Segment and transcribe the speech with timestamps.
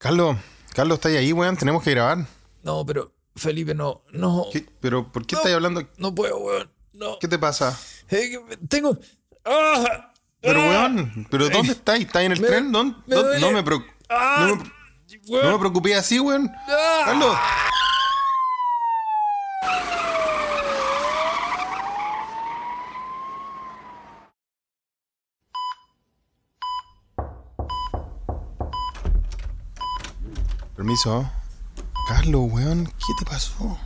[0.00, 0.34] Carlos,
[0.74, 1.58] Carlos, ¿estás ahí, weón?
[1.58, 2.24] Tenemos que grabar.
[2.62, 4.46] No, pero Felipe, no, no.
[4.50, 4.64] ¿Qué?
[4.80, 5.40] ¿Pero por qué No.
[5.42, 5.86] estás hablando?
[5.98, 6.70] No puedo, weón.
[6.94, 7.18] No.
[7.18, 7.78] ¿Qué te pasa?
[8.08, 8.96] Eh, tengo.
[9.44, 10.10] ¡Ah!
[10.40, 10.88] Pero, ¡Ah!
[10.88, 12.00] weón, ¿pero dónde estás?
[12.00, 12.72] ¿Estás en el Me- tren?
[12.72, 12.96] ¿Dónde?
[13.06, 13.38] me.
[13.40, 14.46] No me, preocu- ¡Ah!
[14.48, 16.50] no me- no me preocupé así, weón.
[16.66, 17.02] ¡Ah!
[17.04, 17.36] Carlos.
[30.84, 31.30] Permiso.
[32.08, 33.78] Carlos, weón, ¿qué te pasó?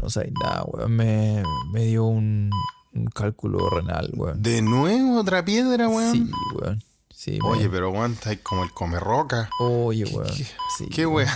[0.00, 0.92] No sabes nada, weón.
[0.92, 1.42] Me,
[1.72, 2.50] me dio un,
[2.94, 4.40] un cálculo renal, weón.
[4.40, 6.12] ¿De nuevo otra piedra, weón?
[6.12, 6.84] Sí, weón.
[7.12, 9.50] Sí, me- Oye, pero weón, estás como el come roca.
[9.58, 10.32] Oye, weón.
[10.32, 11.28] Sí, ¿Qué weón?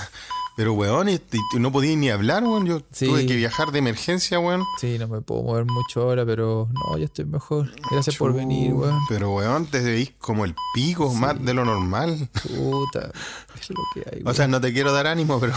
[0.56, 2.66] Pero weón, y, y no podías ni hablar, weón.
[2.66, 3.06] Yo Sí.
[3.06, 4.62] tuve que viajar de emergencia, weón.
[4.78, 7.70] Sí, no me puedo mover mucho ahora, pero no, ya estoy mejor.
[7.90, 8.98] Gracias por venir, weón.
[9.08, 12.28] Pero weón, te veís como el pico, más de lo normal.
[12.42, 13.10] Puta.
[13.58, 14.34] Es lo que hay, O weón.
[14.36, 15.54] sea, no te quiero dar ánimo, pero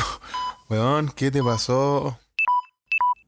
[0.69, 2.17] weón, ¿qué te pasó?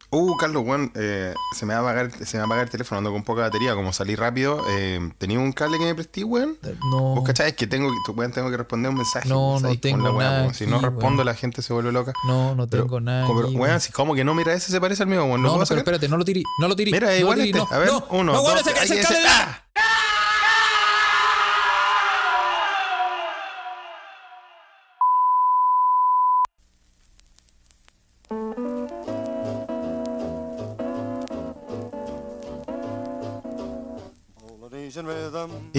[0.10, 2.70] Uh, Carlos, weón, eh, se, me va a apagar, se me va a apagar el
[2.70, 4.64] teléfono, ando con poca batería, como salí rápido.
[4.70, 6.56] Eh, ¿Tenía un cable que me presté, weón?
[6.64, 7.16] Eh, no.
[7.16, 7.50] ¿Vos cachai?
[7.50, 9.28] Es que tengo, que- tengo que responder un mensaje.
[9.28, 9.76] No, ¿sabes?
[9.76, 10.54] no tengo la nada weón.
[10.54, 11.26] Si no respondo, weón.
[11.26, 12.14] la gente se vuelve loca.
[12.26, 13.28] No, no Pero- tengo nada.
[13.28, 15.44] como- aquí, weón, si como que no, mira, ese se parece al mío, weón.
[15.44, 16.92] ¿Lo No, pero espérate, no lo tiré, no lo tiré.
[16.92, 17.58] Mira, no lo igual este.
[17.58, 19.62] no, A ver, no, uno, no, dos, ese- ese ¡Ah!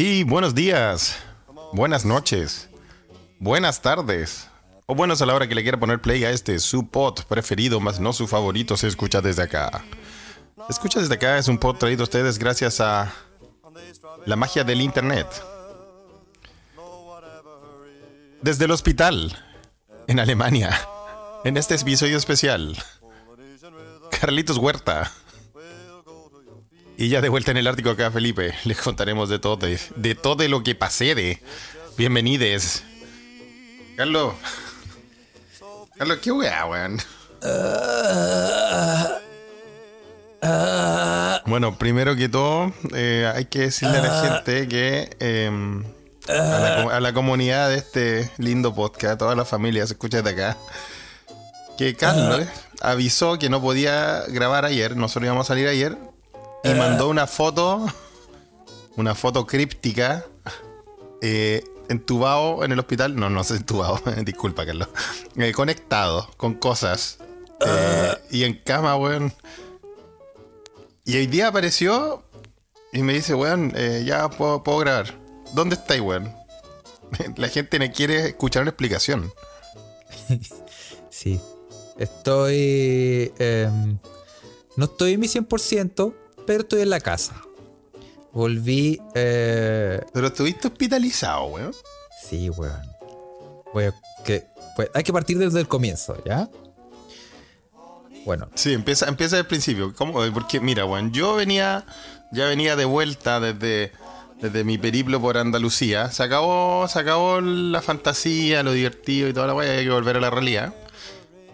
[0.00, 1.16] Y buenos días,
[1.72, 2.68] buenas noches,
[3.40, 4.46] buenas tardes,
[4.86, 7.80] o buenos a la hora que le quiera poner play a este su pod preferido,
[7.80, 9.84] más no su favorito, se escucha desde acá.
[10.68, 13.12] Se escucha desde acá es un pod traído a ustedes gracias a
[14.24, 15.26] la magia del internet.
[18.40, 19.36] Desde el hospital,
[20.06, 20.78] en Alemania,
[21.42, 22.78] en este episodio especial,
[24.12, 25.10] Carlitos Huerta.
[27.00, 30.14] Y ya de vuelta en el Ártico acá, Felipe, les contaremos de todo, de, de
[30.16, 31.40] todo lo que pasé de.
[31.96, 32.82] Bienvenides.
[33.96, 34.34] Carlos.
[35.96, 36.98] Carlos, qué weá, weón.
[41.46, 45.50] Bueno, primero que todo, eh, hay que decirle a la gente que eh,
[46.28, 50.22] a, la, a la comunidad de este lindo podcast, a toda la familia se escucha
[50.22, 50.58] de acá,
[51.78, 52.44] que Carlos
[52.80, 55.96] avisó que no podía grabar ayer, nosotros íbamos a salir ayer,
[56.64, 57.86] y mandó una foto,
[58.96, 60.24] una foto críptica,
[61.22, 64.88] eh, entubado en el hospital, no, no sé, entubado, disculpa Carlos,
[65.36, 67.18] eh, conectado con cosas,
[67.66, 69.32] eh, y en cama, weón.
[71.04, 72.22] Y hoy día apareció
[72.92, 75.14] y me dice, weón, eh, ya puedo, puedo grabar.
[75.54, 76.32] ¿Dónde estáis, weón?
[77.36, 79.32] La gente me quiere escuchar una explicación.
[81.10, 81.40] Sí.
[81.98, 83.32] Estoy.
[83.40, 83.98] em,
[84.76, 86.14] no estoy en mi 100%,
[86.48, 87.34] pero estoy en la casa.
[88.32, 88.98] Volví.
[89.14, 91.74] eh, Pero estuviste hospitalizado, weón.
[92.28, 92.72] sí, weón.
[92.72, 96.48] A- que, pues, hay que partir desde el comienzo, ¿ya?
[98.24, 99.92] Bueno, Sí, empieza, empieza desde el principio.
[99.94, 100.20] ¿Cómo?
[100.32, 101.84] Porque, mira, weón, yo venía,
[102.32, 103.92] ya venía de vuelta desde,
[104.40, 106.10] desde mi periplo por Andalucía.
[106.10, 110.16] Se acabó, se acabó la fantasía, lo divertido y toda la weá, hay que volver
[110.16, 110.74] a la realidad.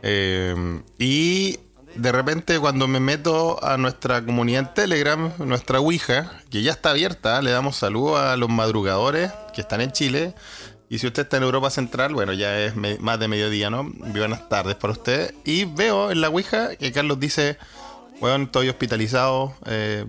[0.03, 1.59] Eh, y
[1.97, 6.91] de repente cuando me meto a nuestra comunidad en Telegram, nuestra Ouija, que ya está
[6.91, 10.35] abierta, le damos saludo a los madrugadores que están en Chile.
[10.89, 13.85] Y si usted está en Europa Central, bueno, ya es más de mediodía, ¿no?
[13.85, 15.35] Buenas tardes para usted.
[15.45, 17.59] Y veo en la Ouija que Carlos dice,
[18.21, 20.07] bueno, estoy hospitalizado, eh,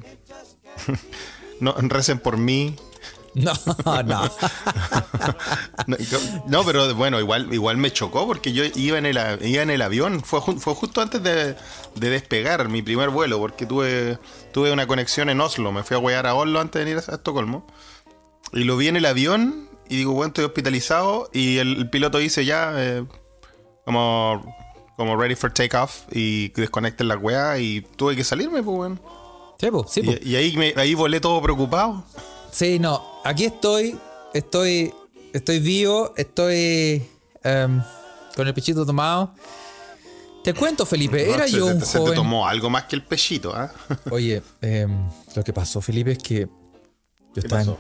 [1.59, 2.75] no, recen por mí.
[3.35, 3.53] No,
[4.03, 4.31] no.
[6.47, 9.81] No, pero bueno, igual, igual me chocó porque yo iba en el, iba en el
[9.81, 10.22] avión.
[10.22, 11.56] Fue, fue justo antes de,
[11.96, 14.18] de despegar mi primer vuelo porque tuve,
[14.51, 15.72] tuve una conexión en Oslo.
[15.72, 17.68] Me fui a huear a Oslo antes de venir a Estocolmo.
[18.53, 21.29] Y lo vi en el avión y digo, bueno, estoy hospitalizado.
[21.34, 23.06] Y el, el piloto dice ya, eh,
[23.84, 24.55] como,
[24.97, 27.59] como ready for takeoff y desconecten la weá.
[27.59, 28.93] Y tuve que salirme, pues.
[29.59, 30.02] Sí, po, sí.
[30.23, 32.03] Y, y ahí, me, ahí volé todo preocupado.
[32.52, 33.15] Sí, no.
[33.26, 33.98] Aquí estoy.
[34.34, 34.94] Estoy.
[35.34, 36.14] Estoy vivo.
[36.16, 37.04] Estoy.
[37.44, 37.82] em,
[38.36, 39.34] con el pechito tomado.
[40.44, 41.28] Te cuento, Felipe.
[41.30, 42.16] Era No, yo se- un se te joven.
[42.16, 43.72] tomó algo más que el pechito, ¿ah?
[44.12, 46.48] Oye, em, lo que pasó, Felipe, es que yo
[47.34, 47.78] ¿Qué estaba, en-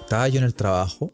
[0.00, 1.12] estaba yo en el trabajo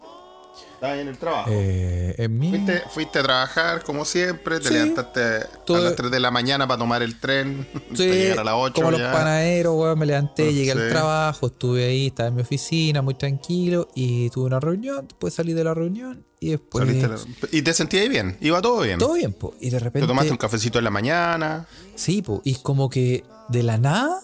[0.78, 1.50] Estás ahí en el trabajo.
[1.52, 2.50] Eh, en mi...
[2.50, 4.74] Fuiste, fuiste a trabajar como siempre, te Sí.
[4.74, 8.44] levantaste a las 3 de la mañana para tomar el tren, Sí, para llegar a
[8.44, 10.78] las 8 como los panaderos, weón, me levanté, llegué Sí.
[10.78, 15.34] al trabajo, estuve ahí, estaba en mi oficina, muy tranquilo, y tuve una reunión, después
[15.34, 16.86] salí de la reunión, y después...
[16.86, 17.18] La-
[17.50, 19.00] Y te sentías bien, iba todo bien.
[19.00, 19.54] Todo bien, po.
[19.60, 20.06] Y de Te repente...
[20.06, 21.66] tomaste un cafecito en la mañana.
[21.96, 22.40] Sí, po.
[22.44, 24.20] Y como que de la nada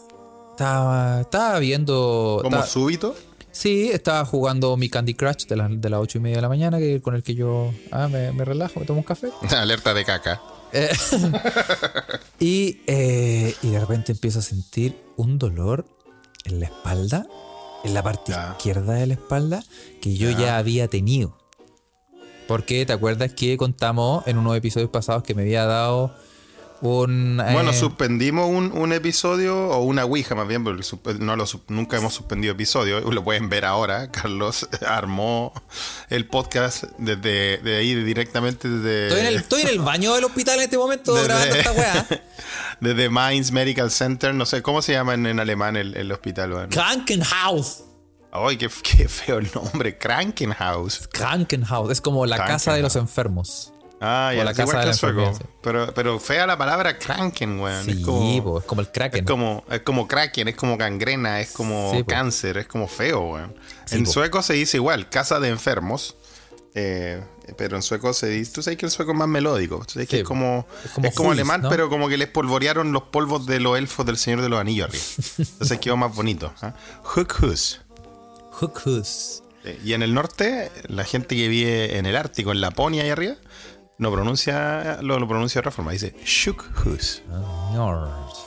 [0.52, 2.38] estaba, estaba viendo...
[2.42, 3.16] Como estaba- súbito.
[3.56, 6.48] Sí, estaba jugando mi Candy Crush de, la- de las ocho y media de la
[6.48, 9.28] mañana, que con el que yo ah, me, me relajo, me tomo un café.
[9.56, 10.42] Alerta de caca.
[10.72, 10.90] Eh,
[12.40, 15.86] y, eh, y de repente empiezo a sentir un dolor
[16.44, 17.26] en la espalda,
[17.84, 18.54] en la parte Ya.
[18.58, 19.62] izquierda de la espalda,
[20.02, 20.38] que yo Ya.
[20.38, 21.38] ya había tenido.
[22.48, 26.12] Porque te acuerdas que contamos en unos episodios pasados que me había dado
[26.84, 27.36] un.
[27.52, 30.82] Bueno, eh, suspendimos un, un episodio, o una Ouija más bien, porque
[31.20, 33.02] no lo, nunca hemos suspendido episodios.
[33.12, 34.10] Lo pueden ver ahora.
[34.12, 35.52] Carlos armó
[36.10, 40.24] el podcast desde de ahí directamente desde, estoy, en el, estoy en el baño del
[40.24, 42.06] hospital en este momento Desde- grabando esta weá.
[42.80, 44.34] desde Mainz Medical Center.
[44.34, 46.68] No sé cómo se llama en, en alemán el, el hospital.
[46.70, 47.84] Krankenhaus.
[48.32, 49.96] Ay, qué, qué feo el nombre.
[49.96, 51.06] Krankenhaus.
[51.12, 51.90] Krankenhaus.
[51.92, 53.73] Es como la casa de los enfermos.
[54.06, 55.38] Ah, O ya, la es casa igual de que la sueco.
[55.62, 57.84] Pero, pero fea la palabra Kranken, weón.
[57.84, 59.20] Sí, es como, po, es como el Kraken.
[59.24, 62.10] Es como, es como kraken, es como gangrena, es como Sí, po.
[62.10, 63.54] cáncer, es como feo, weón.
[63.86, 64.10] Sí, en po.
[64.12, 66.16] sueco se dice igual, casa de enfermos.
[66.74, 67.22] eh,
[67.58, 68.52] pero en sueco se dice.
[68.52, 69.78] Tú sabes que el sueco es más melódico.
[69.86, 70.66] Tú sabes que Sí, es como.
[70.98, 71.68] es Es como alemán, ¿no?
[71.68, 74.88] pero como que les polvorearon los polvos de los elfos del Señor de los Anillos
[74.88, 75.04] arriba.
[75.52, 76.52] Entonces quedó más bonito.
[76.62, 76.74] ¿ah?
[77.16, 77.80] Hukhus.
[78.60, 79.42] Hukhus.
[79.64, 83.10] Eh, Y en el norte, la gente que vive en el Ártico, en Laponia ahí
[83.10, 83.34] arriba,
[84.04, 85.90] no pronuncia, lo, lo pronuncia de otra forma.
[85.92, 87.22] Dice Shukhus.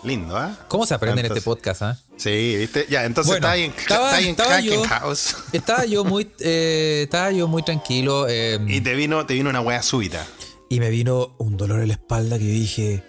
[0.03, 0.55] Lindo, ¿ah?
[0.69, 1.99] ¿Cómo se aprende en este podcast, ah?
[2.15, 2.85] Sí, ¿viste?
[2.89, 5.35] Ya, entonces Bueno, está ahí en, estaba- está ahí en estaba yo- Krakenhaus.
[5.53, 9.59] Estaba yo muy, eh, estaba yo muy tranquilo eh, Y te vino, te vino una
[9.61, 10.25] wea súbita.
[10.69, 13.03] y me vino un dolor en la espalda que yo dije,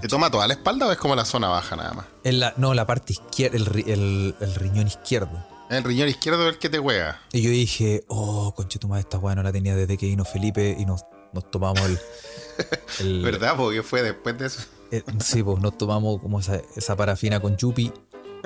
[0.00, 2.06] ¿Te toma toda la espalda o es como la zona baja nada más?
[2.24, 5.44] en la, no, la parte izquierda, el, el- el riñón izquierdo.
[5.70, 7.20] El riñón izquierdo es el que te juega.
[7.32, 10.86] Y yo dije, oh, conchetumada, esta weá no la tenía desde que vino Felipe y
[10.86, 11.98] nos, nos tomamos el...
[13.00, 13.54] el- ¿Verdad?
[13.56, 14.60] Porque fue después de eso.
[14.90, 17.92] eh, sí, pues nos tomamos como esa, esa parafina con Yupi.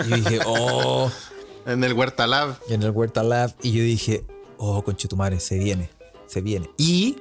[0.04, 1.10] Y yo dije, oh,
[1.66, 2.58] En el Huerta Lab.
[2.68, 3.54] y en el Huerta Lab.
[3.62, 4.24] Y yo dije,
[4.58, 5.90] oh, conchetumare, se viene,
[6.26, 6.68] se viene.
[6.76, 7.18] Y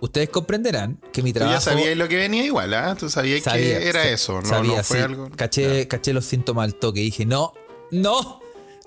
[0.00, 1.58] ustedes comprenderán que mi Tú trabajo...
[1.58, 2.96] ya sabías lo que venía igual, ¿ah?
[2.98, 4.48] Tú sabías Sabía, que era eso, ¿no?
[4.48, 5.02] sabía, no fue sí.
[5.04, 5.30] algo.
[5.36, 6.98] Caché, caché los síntomas al toque.
[6.98, 7.52] Dije, no,
[7.92, 8.41] no,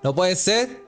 [0.05, 0.85] no puede ser.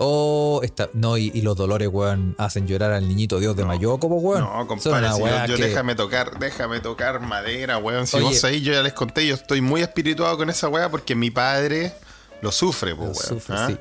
[0.00, 4.00] Oh, esta, no, y, y los dolores, weón, hacen llorar al niñito Dios de Mayoco,
[4.00, 4.40] como weón.
[4.40, 8.08] No, compadre, una si yo, yo que- déjame tocar, déjame tocar madera, weón.
[8.08, 8.24] Si Oye.
[8.24, 11.30] vos sabés, yo ya les conté, yo estoy muy espirituado con esa weá porque mi
[11.30, 11.92] padre
[12.42, 13.28] lo sufre, pues, weón.
[13.40, 13.66] sufre, ¿ah?
[13.68, 13.78] sí.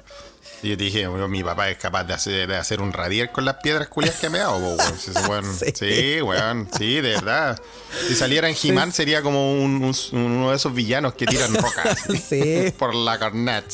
[0.64, 3.32] Y yo te dije, bueno, mi papá es capaz de hacer, de hacer un radier
[3.32, 4.80] con las piedras culias que me hago, weón.
[4.96, 5.72] Ese weón- Sí.
[5.76, 6.22] sí.
[6.22, 7.60] weón, sí, de verdad.
[8.08, 12.00] Si saliera en He-Man sería como un- un- uno de esos villanos que tiran rocas
[12.28, 12.74] Sí.
[12.78, 13.66] por la cornet.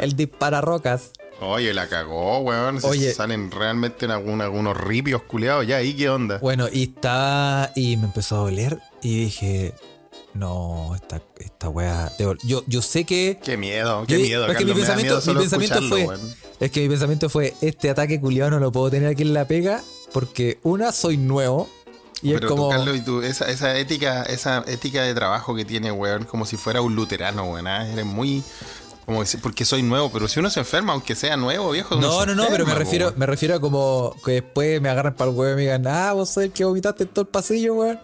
[0.00, 1.10] El dispara rocas.
[1.40, 2.80] Oye, la cagó, weón.
[2.82, 3.14] Oye.
[3.14, 5.64] Salen realmente en algún- algunos ripios culiados.
[5.68, 6.38] Ya, ¿y qué onda?
[6.38, 7.70] Bueno, y estaba.
[7.76, 8.80] Y me empezó a doler.
[9.02, 9.72] Y dije,
[10.34, 12.12] no, esta, esta weá.
[12.44, 13.38] Yo, yo sé que.
[13.42, 14.46] Qué miedo, qué miedo.
[14.46, 15.20] es que mi pensamiento,
[15.58, 16.08] mi fue.
[16.60, 19.46] Es que mi pensamiento fue: este ataque culiado no lo puedo tener aquí en la
[19.46, 19.82] pega.
[20.12, 21.68] Porque, una, soy nuevo.
[22.22, 22.68] Y Pero es como.
[22.68, 26.46] tú, Carlos, y tú, esa, esa ética, esa ética de trabajo que tiene, weón, como
[26.46, 27.66] si fuera un luterano, weón.
[27.66, 27.88] ¿ah?
[27.90, 28.42] Eres muy.
[29.06, 31.96] Como que- porque soy nuevo, pero si uno se enferma, aunque sea nuevo, viejo.
[31.96, 35.30] No, no, no, pero me refiero, me refiero a como que después me agarran para
[35.30, 37.74] el huevo y me digan, ah, vos sos el que vomitaste en todo el pasillo,
[37.74, 37.98] weón.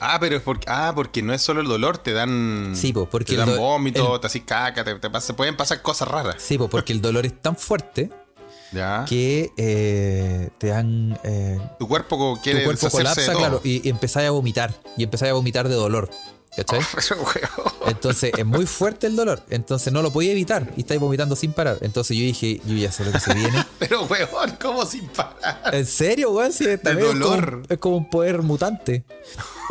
[0.00, 2.72] Ah, pero es porque, ah, porque no es solo el dolor, te dan.
[2.76, 5.80] Sí, po, porque te dan vómito, el- te haces caca, te, te pasa- pueden pasar
[5.82, 6.36] cosas raras.
[6.38, 8.10] Sí, porque el dolor es tan fuerte
[8.72, 9.04] Ya.
[9.08, 11.18] que eh, te dan.
[11.24, 13.38] eh, Tu cuerpo co- tu quiere cuerpo de colapsa, todo.
[13.38, 14.74] claro, y, y empezáis a vomitar.
[14.96, 16.10] Y empezáis a vomitar de dolor.
[16.56, 16.78] ¿Cachai?
[17.10, 17.72] Weón.
[17.88, 19.42] Entonces es muy fuerte el dolor.
[19.50, 20.72] Entonces no lo podía evitar.
[20.76, 21.78] Y estáis vomitando sin parar.
[21.80, 23.64] Entonces yo dije, yo ya sé lo que se viene.
[23.78, 25.74] Pero, weón, ¿cómo sin parar?
[25.74, 26.52] ¿En serio, weón?
[26.52, 27.62] Sí, también es como- dolor.
[27.68, 29.04] Es como, un poder mutante.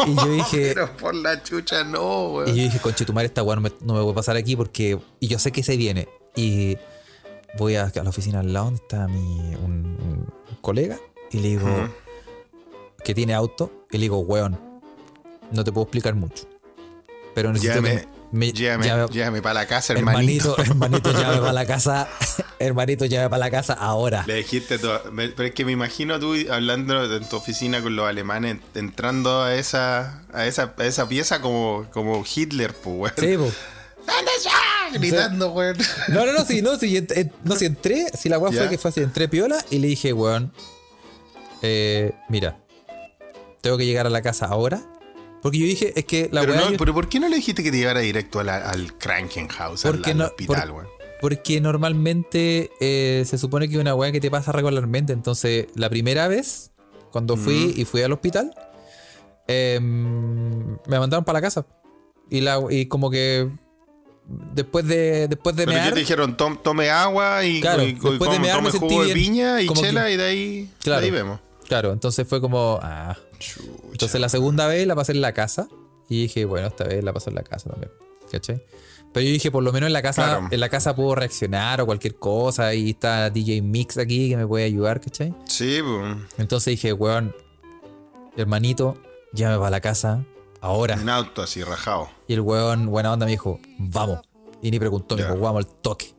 [0.06, 2.50] Y yo dije, Pero por la chucha, no, weón.
[2.50, 4.56] Y yo dije, conche, tu madre, esta weá no me, no me puede pasar aquí
[4.56, 5.00] porque.
[5.20, 6.10] Y yo sé que se viene.
[6.36, 6.78] Y
[7.58, 9.86] voy a, a la oficina al lado donde está mi, un,
[10.50, 11.00] un colega
[11.32, 11.90] y le digo
[13.04, 13.72] que tiene auto.
[13.92, 14.60] Y le digo, weón,
[15.52, 16.46] no te puedo explicar mucho.
[17.36, 20.56] Pero necesito Llévame, que me, llévame, llame- llévame para la casa, hermanito.
[20.58, 20.72] hermanito,
[21.12, 22.08] hermanito, llame para la casa.
[22.60, 24.24] hermanito, llame para la casa ahora.
[24.28, 25.02] Le dijiste todo.
[25.16, 29.56] Pero es que me imagino tú hablando en tu oficina con los alemanes, entrando a
[29.56, 33.14] esa, a esa, a esa pieza como, como Hitler, pues.
[33.18, 33.34] Sí.
[33.36, 34.52] ¿Dónde está?
[34.94, 35.78] Gritando, weón.
[36.10, 38.70] No, no, no, sí, no, sí, ent- no, sí, entré, si la weá fue Ya.
[38.70, 40.52] que fue así, entré piola y le dije, weón,
[41.62, 42.58] eh, mira,
[43.62, 44.82] tengo que llegar a la casa ahora.
[45.44, 46.62] Porque yo dije, es que la Pero, weá.
[46.64, 48.98] no, yo- pero ¿por qué no le dijiste que te llevara directo a la- al
[48.98, 50.90] Krankenhaus, al, porque, al no, hospital, por-
[51.22, 55.14] porque normalmente eh, se supone que es una weá que te pasa regularmente.
[55.14, 56.72] Entonces, la primera vez,
[57.12, 58.54] cuando fui y fui al hospital,
[59.48, 61.66] eh, me mandaron para la casa.
[62.30, 63.48] Y, la, y como que
[64.56, 66.38] después de, después de Pero mear, ¿qué te dijeron?
[66.38, 69.14] Tom- tome agua y, Claro, y- y después de mear me tome sentí jugo de
[69.14, 71.04] piña y chela que- y de ahí, de Claro.
[71.06, 71.40] ahí vemos.
[71.68, 72.80] Claro, entonces fue como.
[72.82, 73.18] Ah.
[73.44, 73.70] Chucha.
[73.92, 75.68] Entonces la segunda vez la pasé en la casa.
[76.10, 77.92] Y dije, bueno, esta vez la paso en la casa también.
[78.32, 78.62] ¿Cachai?
[79.14, 80.48] Pero yo dije, por lo menos en la casa, Claro.
[80.50, 82.74] en la casa puedo reaccionar o cualquier cosa.
[82.74, 85.34] Y está DJ Mix aquí que me puede ayudar, ¿cachai?
[85.46, 86.18] Sí, pues.
[86.38, 87.34] Entonces dije, weón,
[88.36, 88.98] hermanito,
[89.34, 90.24] llévame para la casa
[90.62, 90.96] ahora.
[90.96, 92.10] En auto así, rajado.
[92.28, 94.20] Y el weón, buena onda, me dijo, vamos.
[94.62, 96.14] Y ni preguntó, me dijo, vamos al toque.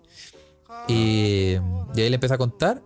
[0.88, 1.56] Y,
[1.94, 2.82] y ahí le empecé a contar.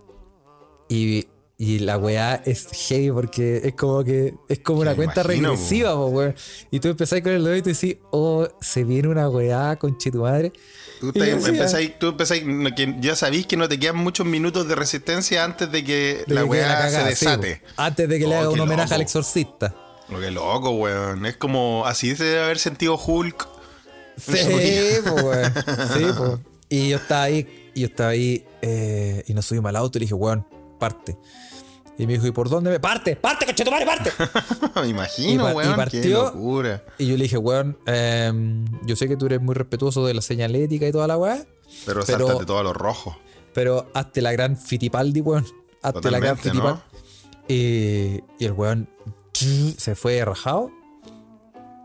[0.87, 1.27] Y,
[1.61, 5.49] y la weá es heavy porque es como que es como una Me cuenta imagino,
[5.51, 6.33] regresiva, po, weón.
[6.71, 10.09] Y tú empezás con el dedo y tú decís, oh, se viene una weá, conche
[10.09, 10.53] tu madre.
[11.01, 12.43] Tú, te- empezáis- tú empezáis-
[12.75, 16.33] que ya sabís que no te quedan muchos minutos de resistencia antes de que de
[16.33, 17.61] la que weá cagada, se desate.
[17.75, 18.95] Antes de que le Oh, haga un homenaje loco.
[18.95, 19.75] al exorcista.
[20.09, 21.25] Lo que loco, weón.
[21.25, 23.47] Es como así se debe haber sentido Hulk.
[24.17, 24.31] Sí,
[25.05, 25.53] po, weón.
[25.93, 26.39] Sí, po.
[26.71, 30.01] Y yo estaba ahí, y yo estaba ahí, eh, y nos subimos al auto y
[30.01, 30.45] le dije, weón,
[30.79, 31.17] parte.
[31.97, 32.79] Y me dijo, ¿y por dónde me?
[32.79, 33.17] ¡Parte!
[33.17, 34.11] ¡Parte, conchetumare, parte!
[34.81, 35.71] Me imagino, Y y weón.
[35.71, 36.83] Qué partió- locura.
[36.97, 40.21] y yo le dije, weón, em, yo sé que tú eres muy respetuoso de la
[40.21, 41.43] señalética y toda la weá,
[41.85, 43.17] Pero, Pero- sáltate todo lo rojo.
[43.53, 45.45] pero hazte la gran Fitipaldi, weón.
[45.81, 46.79] Hazte la gran Totalmente, Fitipaldi.
[46.79, 46.99] ¿no?
[47.49, 48.89] Y, y el weón
[49.77, 50.71] se fue rajado.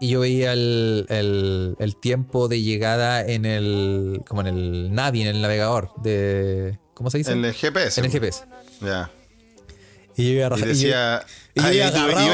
[0.00, 4.20] Y yo veía el, el- el tiempo de llegada en el.
[4.28, 5.90] como en el Navi, en el navegador.
[6.02, 7.32] de ¿Cómo se dice?
[7.32, 8.00] En el GPS.
[8.00, 8.44] En el GPS.
[8.80, 9.10] Ya.
[10.16, 11.24] Y yo iba Y decía.
[11.54, 12.26] y yo ah, iba y tú agarrado-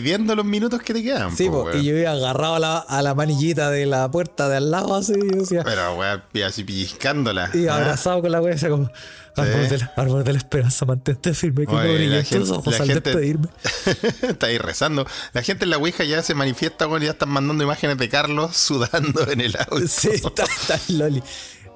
[0.00, 1.36] viendo los minutos que te quedan.
[1.36, 4.56] Sí, po, y yo iba agarrado a la, a la manillita de la puerta de
[4.56, 5.96] al lado, así, y decía, Pero,
[6.32, 7.50] y así pellizcándola.
[7.54, 7.76] y ¿ah?
[7.76, 8.90] abrazado con la decía como,
[9.36, 13.10] árbol, de la, árbol de la esperanza, mantente firme, brillen gente- tus ojos al gente-
[13.10, 13.46] despedirme.
[14.22, 15.06] Está ahí rezando.
[15.32, 18.56] La gente en la Ouija ya se manifiesta, y ya están mandando imágenes de Carlos
[18.56, 19.86] sudando en el auto.
[19.86, 21.22] Sí, está, está el loli.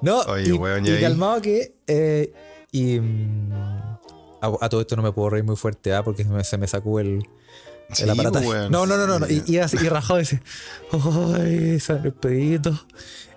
[0.01, 1.73] No, Oye, y, weón, calmado que.
[1.87, 2.33] eh,
[2.73, 2.99] y.
[2.99, 3.78] mm,
[4.41, 6.03] a, a todo esto no me puedo reír muy fuerte, ¿ah?
[6.03, 7.25] Porque se me, se me sacó el.
[7.89, 8.47] El Sí, aparataje.
[8.47, 8.71] weón.
[8.71, 9.19] No, no, no, no.
[9.19, 9.25] no.
[9.27, 10.41] Y, así, y rajado dice,
[10.91, 12.79] ¡ay, sale el pedito!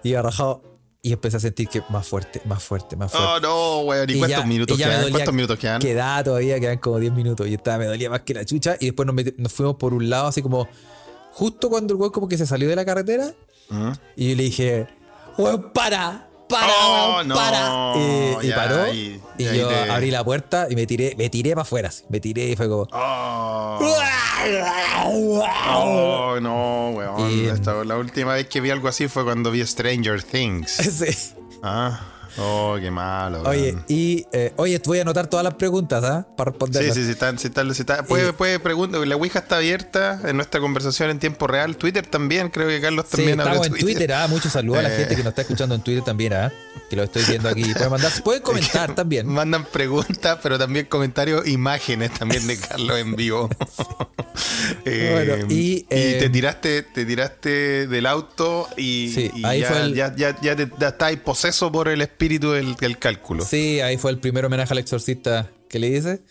[0.02, 0.62] Y iba rajado.
[1.04, 3.28] Y empecé a sentir que más fuerte, más fuerte, más fuerte.
[3.28, 4.08] Oh, no, weón.
[4.08, 5.00] ¿Y, Y cuántos ya- minutos quedan?
[5.00, 5.80] dolía- ¿Cuántos minutos quedan?
[5.80, 7.48] Quedaba todavía, quedan como 10 minutos.
[7.48, 8.76] Y estaba, me dolía más que la chucha.
[8.78, 10.68] Y después nos, fuimos por un lado, así como.
[11.32, 13.32] Justo cuando el weón como que se salió de la carretera.
[13.70, 13.90] ¿Mm?
[14.16, 14.86] Y yo le dije,
[15.38, 17.92] weón, para, para, Oh, weón, no, para.
[17.96, 18.92] Y, y ya, paró.
[18.92, 21.88] y- Y, yo te- abrí la puerta y me tiré, me tiré para afuera.
[21.88, 22.04] así.
[22.08, 22.86] Me tiré y fue como.
[22.92, 23.78] Oh,
[25.74, 27.30] oh, no, weón.
[27.30, 30.70] Y- Esta- la última vez que vi algo así fue cuando vi Stranger Things.
[30.76, 31.34] Sí.
[31.62, 32.00] Ah,
[32.38, 33.42] oh, qué malo.
[33.44, 36.26] Oye, y eh, oye, voy a anotar todas las preguntas, ¿ah?
[36.36, 36.94] Para Sí, responderlas.
[36.94, 39.06] sí, sí, está, sí, está- sí está- Puede, Y- puede preguntar.
[39.06, 41.76] La Ouija está abierta en nuestra conversación en tiempo real.
[41.76, 44.26] Twitter también, creo que Carlos Sí, también abrió estamos en Twitter, ¿ah?
[44.28, 44.98] Muchos saludos a la Eh.
[44.98, 46.52] gente que nos está escuchando en Twitter también, ¿ah?
[46.88, 47.64] Que lo estoy viendo aquí.
[47.72, 49.26] Pueden mandar, pueden comentar también.
[49.28, 53.48] Mandan preguntas, pero también comentarios, imágenes también de Carlos en vivo.
[54.84, 59.68] Eh, Bueno, y, eh, te tiraste, te tiraste del auto y, Sí, y ahí ya,
[59.68, 63.44] fue el- ya, ya, ya te, ya poseso por el espíritu del, del cálculo.
[63.44, 66.22] Sí, ahí fue el primer homenaje al exorcista que le hice.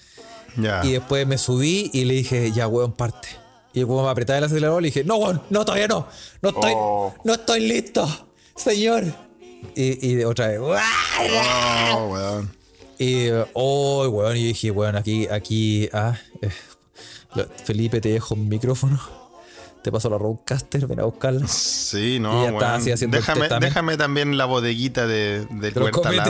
[0.57, 0.81] Ya.
[0.85, 3.27] Y después me subí y le dije, ya, weón, parte.
[3.73, 6.07] Y como me apretaba el acelerador, le dije, no, weón, no, todavía no.
[6.41, 7.13] No estoy, Oh.
[7.23, 9.03] no estoy listo, señor.
[9.75, 10.59] Y, y otra vez.
[10.59, 12.51] Oh, weón.
[12.99, 16.49] Y, oh, weón, y dije, weón, aquí, aquí, ah, eh,
[17.63, 18.99] Felipe, te dejo un micrófono.
[19.81, 21.47] Te paso la Roadcaster, ven a buscarla.
[21.47, 22.63] Sí, no, weón.
[22.63, 26.29] así haciendo déjame, déjame también la bodeguita de, del comete.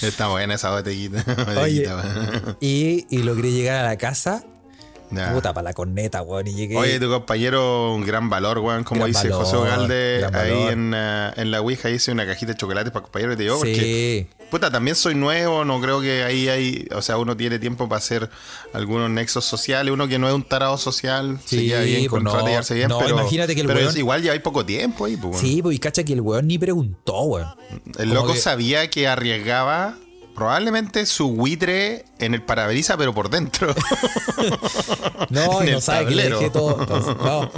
[0.00, 1.22] Está buena esa bodeguita.
[1.60, 1.86] Oye,
[2.60, 4.42] y, y logré llegar a la casa,
[5.34, 6.76] puta, para la corneta, weón, y llegué.
[6.76, 8.84] Oye, tu compañero, un gran valor, weón.
[8.84, 12.52] Como Gran dice valor, José Ogalde ahí en, eh, en la Ouija, hice una cajita
[12.52, 16.00] de chocolate para compañero y te digo, porque, sí, puta, también soy nuevo, no creo
[16.00, 18.30] que ahí hay, o sea, uno tiene tiempo para hacer
[18.72, 22.22] algunos nexos sociales, uno que no es un tarado social, se Sí, lleva bien, pues
[22.22, 24.64] no, de bien, no, pero, imagínate que el pero weón- es igual ya hay poco
[24.64, 25.38] tiempo ahí, pues.
[25.38, 27.48] sí, pues, y cacha que el weón ni preguntó, weón.
[27.98, 29.96] El Como loco que- sabía que arriesgaba
[30.34, 33.74] probablemente su buitre en el parabrisas, pero por dentro.
[35.30, 36.80] No, y no sabe que le dejé todo.
[36.80, 37.50] entonces, no.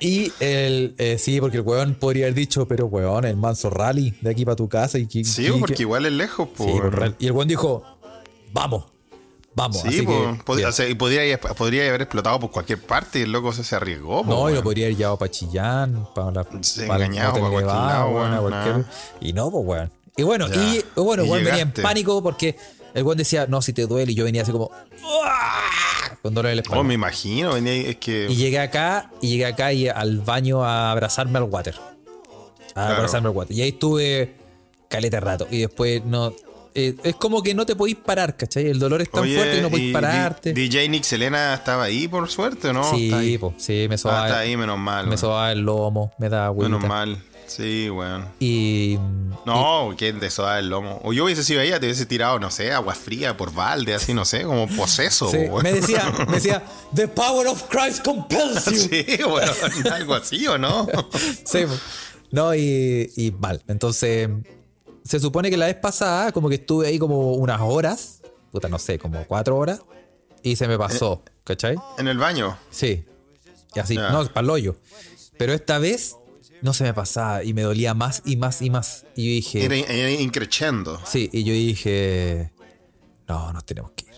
[0.00, 4.14] Y el, eh, sí, porque el weón podría haber dicho, pero weón, el manso rally
[4.20, 4.98] de aquí para tu casa.
[4.98, 7.12] Y, que- Sí, que- porque que- igual es lejos, Sí, pues.
[7.18, 7.82] Y el weón dijo,
[8.52, 8.84] vamos,
[9.54, 9.80] vamos.
[9.82, 10.68] Sí, así pues, que, pod- bien.
[10.68, 13.74] o sea, y podría, podría haber explotado por cualquier parte y el loco se, se
[13.76, 14.24] arriesgó.
[14.24, 17.42] pues, No, y lo podría haber llevado para Chillán, para la Sí, para engañado, Hotel
[17.42, 18.90] pa' cualquier lado, weón, a cualquier- nada.
[19.20, 19.90] Y no, pues weón.
[20.16, 20.64] Y bueno, Ya.
[20.74, 22.56] y bueno, Y weón venía en pánico porque
[22.98, 24.70] el weón decía, no, si te duele, y yo venía así como
[25.02, 26.80] "Uah", con dolor en la espalda.
[26.80, 28.26] Oh, me imagino, venía es que.
[28.28, 31.74] Y llegué acá, y llegué acá y al baño a abrazarme al water.
[32.70, 32.94] A Claro.
[32.96, 33.56] abrazarme al water.
[33.56, 34.34] Y ahí estuve
[34.88, 35.46] caleta rato.
[35.50, 36.32] Y después no.
[36.74, 38.66] eh, es como que no te podís parar, ¿cachai?
[38.66, 40.52] El dolor es tan Oye, fuerte que no podís pararte.
[40.52, 42.84] DJ Nick Selena estaba ahí por suerte, ¿o ¿no?
[42.88, 45.06] Sí, po, sí, me Ah, sobaba, está ahí, menos mal.
[45.08, 46.68] me sobaba el lomo, me daba agüita.
[46.68, 47.18] Menos mal.
[47.48, 48.26] Sí, weón.
[48.38, 48.98] Y.
[49.44, 51.00] No, ¿quién te soda el lomo?
[51.02, 54.12] O yo hubiese sido ella, te hubiese tirado, no sé, agua fría por balde, así,
[54.14, 56.62] no sé, como poseso, Sí, me decía, me decía,
[56.94, 58.76] The power of Christ compels you.
[58.76, 59.48] Sí, weón,
[59.92, 60.86] algo así, ¿o no?
[61.44, 61.74] Sí, po.
[62.30, 63.62] no, y, y mal.
[63.66, 64.28] Entonces,
[65.04, 68.20] se supone que la vez pasada, como que estuve ahí como unas horas,
[68.52, 69.80] puta, no sé, como cuatro horas,
[70.42, 71.76] y se me pasó, ¿cachai?
[71.96, 72.58] En el baño.
[72.70, 73.04] Sí.
[73.74, 74.76] Y así, no, para el hoyo.
[75.38, 76.16] Pero esta vez
[76.62, 79.04] no se me pasaba y me dolía más y más y más.
[79.16, 81.00] Y yo dije, Era, era increchendo.
[81.04, 82.52] sí, y yo dije,
[83.28, 84.08] no, nos tenemos que ir.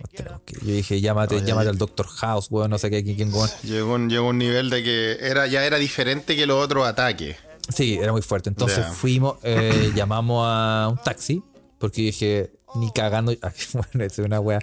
[0.00, 0.64] Nos tenemos que ir.
[0.64, 3.50] Yo dije, llámate, ya, llámate al Doctor House, weón, no sé qué, quién, quién, weón.
[3.62, 7.36] Llegó, un- llegó un nivel de que era, ya era diferente que los otros ataques.
[7.74, 8.50] Sí, era muy fuerte.
[8.50, 11.42] Entonces fuimos, eh, llamamos a un taxi,
[11.78, 13.32] porque dije, ni cagando.
[13.72, 14.58] bueno, es una wea.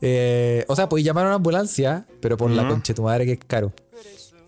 [0.00, 3.24] Eh, o sea, pues llamar a una ambulancia, pero por la concha de tu madre
[3.24, 3.72] que es caro.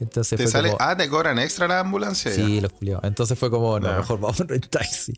[0.00, 2.30] Entonces Te fue sale, como, ah, te cobran extra la ambulancia.
[2.30, 2.36] ya.
[2.46, 3.04] Sí, los culiados.
[3.04, 3.96] Entonces fue como, no, Ya.
[3.98, 5.12] mejor vámonos en taxi.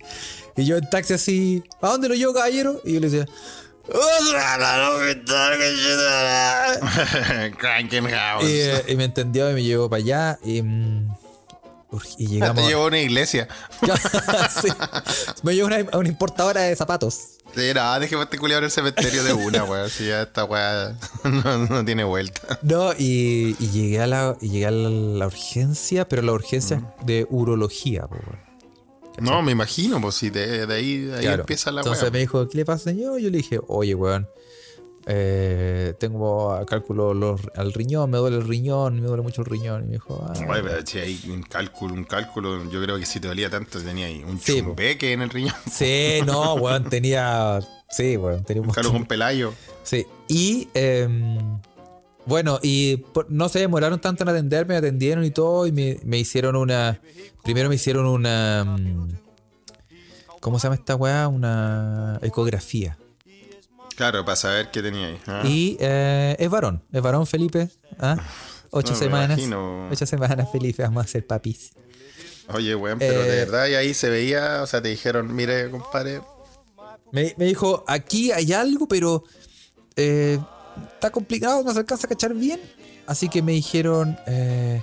[0.57, 2.81] Y yo en taxi así, ¿a dónde lo llevo, caballero?
[2.85, 3.27] Y yo le decía,
[8.43, 10.39] y, eh, y me entendió y me llevó para allá.
[10.45, 11.09] Y, mm,
[12.19, 12.69] y Te llegamos.
[12.69, 13.49] llevó a una iglesia.
[14.63, 14.69] Sí.
[15.43, 17.38] Me llevó a una, a una importadora de zapatos.
[17.55, 19.89] Sí, no, dejemos este culiado en el cementerio de una, weón.
[19.91, 22.59] Si ya esta weá no, no tiene vuelta.
[22.63, 26.95] No, y, y llegué a la, y llegué a la, la urgencia, pero la urgencia
[27.05, 28.49] de urología, weón.
[29.21, 31.41] No, me imagino, pues si de, de ahí, de ahí Claro.
[31.43, 32.13] empieza la Entonces weá.
[32.13, 33.19] me dijo, ¿qué le pasa, señor?
[33.19, 34.29] Yo le dije, oye, weón,
[35.11, 39.85] eh, tengo cálculo los- al riñón, me duele el riñón, me duele mucho el riñón.
[39.85, 43.07] Y me dijo, ah, Oye, pero si hay un cálculo, un cálculo, yo creo que
[43.07, 45.55] si te dolía tanto tenía ahí un Sí, chumbeque en el riñón.
[45.71, 48.93] sí, no, weón, tenía, sí, weón, tenía un montón.
[48.93, 49.55] con pelayo.
[49.83, 51.59] Sí, y em,
[52.27, 55.99] bueno, y por- no se demoraron tanto en atenderme, me atendieron y todo, y me,
[56.05, 57.01] me hicieron una.
[57.43, 58.65] Primero me hicieron una.
[58.67, 59.09] mm,
[60.41, 61.27] ¿Cómo se llama esta weá?
[61.29, 62.99] Una ecografía.
[63.99, 65.19] Claro, para saber qué tenía ahí.
[65.27, 65.43] ¿ah?
[65.45, 67.69] Y eh, es varón, es varón Felipe.
[67.99, 68.17] ¿ah?
[68.71, 69.41] Ocho No, semanas.
[69.91, 71.73] Ocho semanas, Felipe, vamos a ser papis.
[72.55, 75.69] Oye, weón, pero de Eh, verdad, y ahí se veía, o sea, te dijeron, mire,
[75.71, 76.21] compadre,
[77.13, 79.25] Me, me dijo, aquí hay algo, pero
[79.97, 80.39] eh,
[80.95, 82.61] está complicado, no se alcanza a cachar bien.
[83.07, 84.83] Así que me dijeron, eh,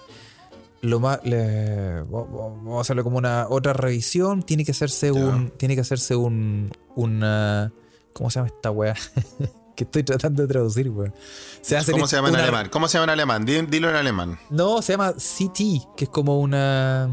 [0.82, 4.44] lo más, le- vamos a hacerle como una otra revisión.
[4.44, 7.72] Tiene que hacerse un, tiene que hacerse un, una,
[8.16, 8.96] ¿cómo se llama esta weá?
[9.76, 11.14] que estoy tratando de traducir, weón.
[11.62, 12.70] Se hace ¿cómo se llama en una- alemán?
[12.72, 13.46] ¿Cómo se llama en alemán?
[13.46, 14.40] Di- Dilo en alemán.
[14.50, 15.58] No, se llama CT,
[15.98, 17.10] que es como una,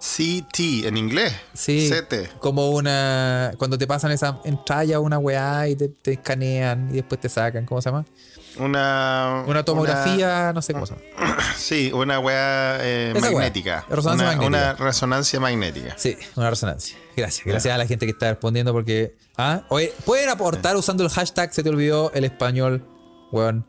[0.00, 1.34] CT, en inglés.
[1.52, 2.38] sí, CT.
[2.38, 7.20] como una, cuando te pasan esa entralla una weá y te, te escanean y después
[7.20, 8.04] te sacan, ¿cómo se llama?
[8.58, 9.44] Una.
[9.46, 11.38] Una tomografía, no sé cómo se llama.
[11.56, 13.84] sí, una weá eh, weá, magnética.
[13.88, 14.46] resonancia una, magnética.
[14.48, 15.94] una resonancia magnética.
[15.96, 16.96] Sí, una resonancia.
[17.16, 19.16] Gracias, gracias a la gente que está respondiendo porque.
[19.36, 22.84] Ah, oye, pueden aportar usando el hashtag se te olvidó el español,
[23.30, 23.64] weón,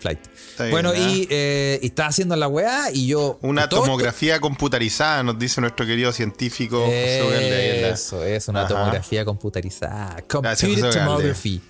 [0.00, 0.18] flight.
[0.50, 0.98] Está bien, bueno, ¿ah?
[0.98, 3.38] y, eh, y estaba haciendo la weá y yo.
[3.42, 8.60] Una esto- tomografía computarizada, nos dice nuestro querido científico José en la- Eso, es una
[8.62, 8.68] Ajá.
[8.68, 10.16] tomografía computarizada.
[10.28, 10.98] Gracias, José Ugalde.
[10.98, 11.62] tomography.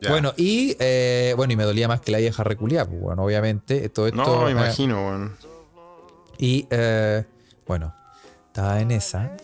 [0.00, 0.10] Ya.
[0.10, 3.88] Bueno, y eh, bueno, y me dolía más que la vieja reculia, pues bueno, obviamente.
[3.90, 4.16] Todo esto.
[4.24, 5.36] No, me eh, imagino, weón.
[6.38, 7.24] Y eh,
[7.66, 7.94] bueno,
[8.46, 9.36] estaba en esa.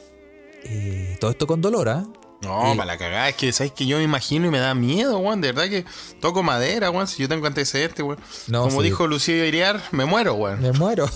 [0.65, 2.05] eh, todo esto con dolor, ¿ah?
[2.43, 4.75] No, Y- para la cagada, es que sabes que yo me imagino y me da
[4.75, 5.41] miedo, weón.
[5.41, 5.85] De verdad que
[6.21, 7.07] toco madera, weón.
[7.07, 8.19] Si yo tengo antecedentes, weón.
[8.49, 8.85] No, Como sí.
[8.87, 10.61] dijo Lucía Iriar, me muero, weón.
[10.63, 11.07] Me muero.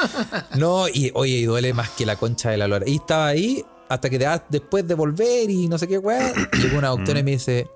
[0.58, 2.86] no, y oye, y duele más que la concha de la lora.
[2.88, 6.78] Y estaba ahí hasta que de- después de volver y no sé qué, weá, llegó
[6.78, 7.68] una doctora y me dice,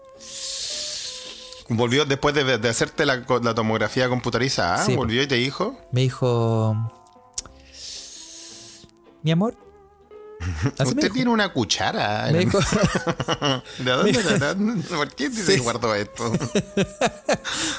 [1.69, 5.77] Volvió después de, de hacerte la, la tomografía computarizada, Sí, volvió y te dijo.
[5.93, 6.77] me dijo,
[9.23, 9.57] mi amor.
[10.79, 11.15] Usted dijo.
[11.15, 12.29] tiene una cuchara.
[12.31, 12.59] Me dijo,
[13.79, 14.13] ¿De dónde?
[14.13, 15.59] de dónde- ¿Por qué Sí.
[15.59, 16.31] guardó esto?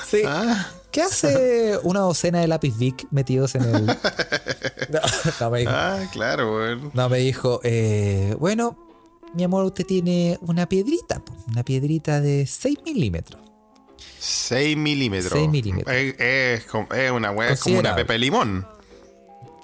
[0.10, 3.86] sí, Ah, ¿qué hace una docena de lápiz Vic metidos en el.
[3.86, 3.94] No,
[5.40, 5.72] no, me dijo.
[5.74, 6.92] Ah, claro, weón.
[6.94, 8.78] No, me dijo, eh, bueno,
[9.34, 13.42] mi amor, usted tiene una piedrita, una piedrita de 6 milímetros.
[14.28, 15.32] 6 milímetros.
[15.34, 15.96] 6 milímetros.
[15.96, 18.68] Es, es como- es una es como una pepe de limón.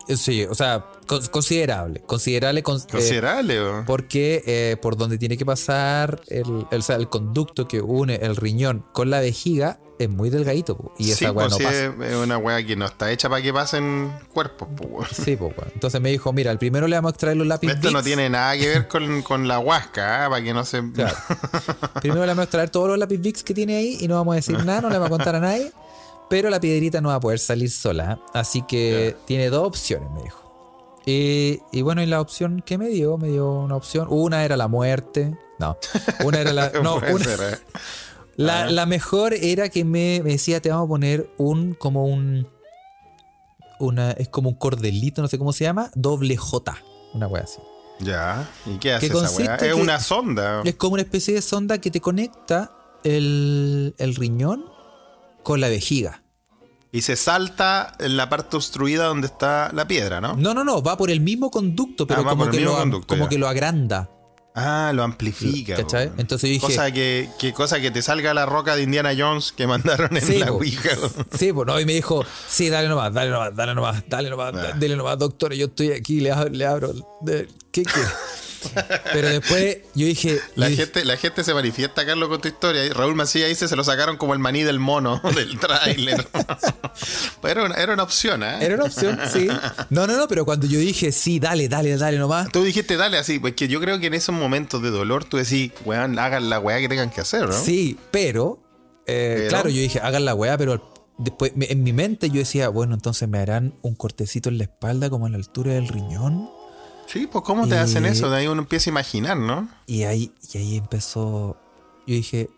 [0.08, 2.02] Eh, Sí, o sea, con- considerable.
[2.02, 2.62] Considerable.
[2.64, 7.08] cons- eh, Considerable, porque eh, por donde tiene que pasar el, el, o sea, el
[7.08, 10.76] conducto que une el riñón con la vejiga es muy delgadito.
[10.78, 12.06] po, y sí, esa weá pues no sí, pasa.
[12.10, 15.08] es una weá que no está hecha para que pasen cuerpos, weón.
[15.12, 15.54] Sí, po.
[15.74, 17.78] Entonces me dijo, mira, el primero le vamos a extraer los lápices.
[17.78, 20.30] Esto no tiene nada que ver con, con la huasca, ¿ah?
[20.30, 20.82] para que no se.
[20.92, 21.16] Claro.
[22.02, 24.34] Primero le vamos a extraer todos los lápiz Vicks que tiene ahí y no vamos
[24.34, 25.72] a decir nada, no le vamos a contar a nadie.
[26.30, 28.20] Pero la piedrita no va a poder salir sola.
[28.34, 30.40] Así que tiene dos opciones, me dijo.
[31.06, 34.08] Y, y bueno, y la opción que me dio, me dio una opción.
[34.10, 35.38] Una era la muerte.
[35.60, 35.78] No,
[36.24, 36.72] una era la.
[36.82, 37.60] No, una-
[38.36, 38.48] ser, ¿eh?
[38.48, 42.48] la, la mejor era que me, me decía, te vamos a poner un, como un.
[43.80, 46.78] Una, es como un cordelito, no sé cómo se llama, doble J.
[47.14, 47.60] Una wea así.
[48.00, 48.50] Ya.
[48.66, 50.62] ¿Y qué hace Que esa consiste Es una sonda.
[50.64, 52.72] Es como una especie de sonda que te conecta
[53.04, 54.66] el, el riñón
[55.44, 56.24] con la vejiga.
[56.92, 60.36] Y se salta en la parte obstruida donde está la piedra, ¿no?
[60.36, 63.28] No, no, no, va por el mismo conducto, pero Ah, como, que lo, conducto, como
[63.28, 64.10] que lo agranda.
[64.56, 65.76] Ah, lo amplifica.
[65.76, 66.12] ¿Cachai?
[66.18, 69.66] Entonces dije- Cosa que, que cosa que te salga la roca de Indiana Jones que
[69.66, 70.52] mandaron en Sí, la.
[70.52, 70.92] Ouija.
[71.38, 74.54] Sí, pues no, y me dijo, sí, dale nomás, dale nomás, dale nomás, dale nomás,
[74.56, 74.74] Ah.
[74.78, 76.94] dale nomás, doctor, yo estoy aquí, le, ab- le abro.
[77.72, 78.08] ¿Qué quiere?
[79.14, 82.48] Pero después yo dije, La yo dije, gente, la gente se manifiesta, Carlos, con tu
[82.48, 82.86] historia.
[82.86, 86.28] Y Raúl Macías dice se lo sacaron como el maní del mono del tráiler.
[87.44, 88.58] Era, una, era una opción, ¿eh?
[88.62, 89.48] era una opción, sí.
[89.90, 93.18] No, no, no, pero cuando yo dije, sí, dale, dale, dale nomás, Tú dijiste, dale
[93.18, 96.50] así, pues que yo creo que en esos momentos de dolor tú decís, weón, hagan
[96.50, 97.54] la weá que tengan que hacer, ¿no?
[97.54, 98.64] Sí, pero,
[99.06, 102.70] eh, Pero- claro, yo dije, hagan la weá, pero después en mi mente yo decía,
[102.70, 106.50] bueno, entonces me harán un cortecito en la espalda como a la altura del riñón.
[107.14, 108.30] Sí, pues ¿cómo te Y- hacen eso?
[108.30, 109.70] De ahí uno empieza a imaginar, ¿no?
[109.86, 111.56] Y ahí, y ahí empezó,
[112.08, 112.50] yo dije,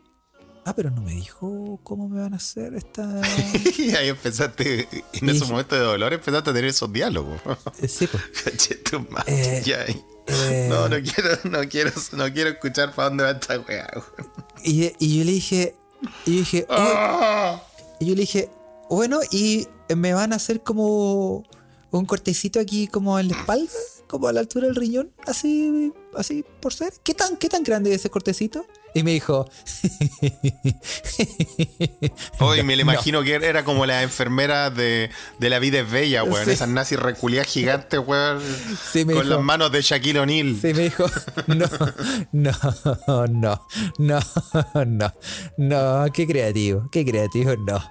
[0.65, 3.21] ah, pero no me dijo cómo me van a hacer esta...
[3.77, 7.39] y ahí empezaste, en esos momentos de dolor, empezaste a tener esos diálogos.
[7.81, 8.23] Eh, sí, pues.
[9.27, 9.83] Eh, ya.
[9.85, 10.67] eh.
[10.69, 13.87] No, no quiero, no quiero, no quiero escuchar para dónde va esta weá.
[14.63, 15.75] Y, y yo le dije,
[16.25, 17.61] y yo dije, "Oh",
[17.99, 18.49] y yo le dije,
[18.89, 21.43] bueno, y me van a hacer como
[21.91, 23.71] un cortecito aquí como en la espalda,
[24.07, 26.93] como a la altura del riñón, así, así por ser.
[27.03, 28.65] ¿Qué tan, qué tan grande es ese cortecito?
[28.93, 29.49] Y me dijo,
[32.39, 36.23] Hoy me lo imagino que era como la enfermera de, de La vida es bella,
[36.23, 36.45] weón.
[36.45, 36.51] Sí.
[36.51, 38.41] Esas nazis reculiadas gigantes, weón.
[38.91, 39.23] Sí, con dijo.
[39.23, 40.55] las manos de Shaquille O'Neal.
[40.61, 41.05] sí, me dijo,
[41.47, 41.65] no,
[42.31, 42.51] no,
[43.27, 44.19] no, no,
[44.85, 45.13] no,
[45.57, 47.83] no, qué creativo, qué creativo, no.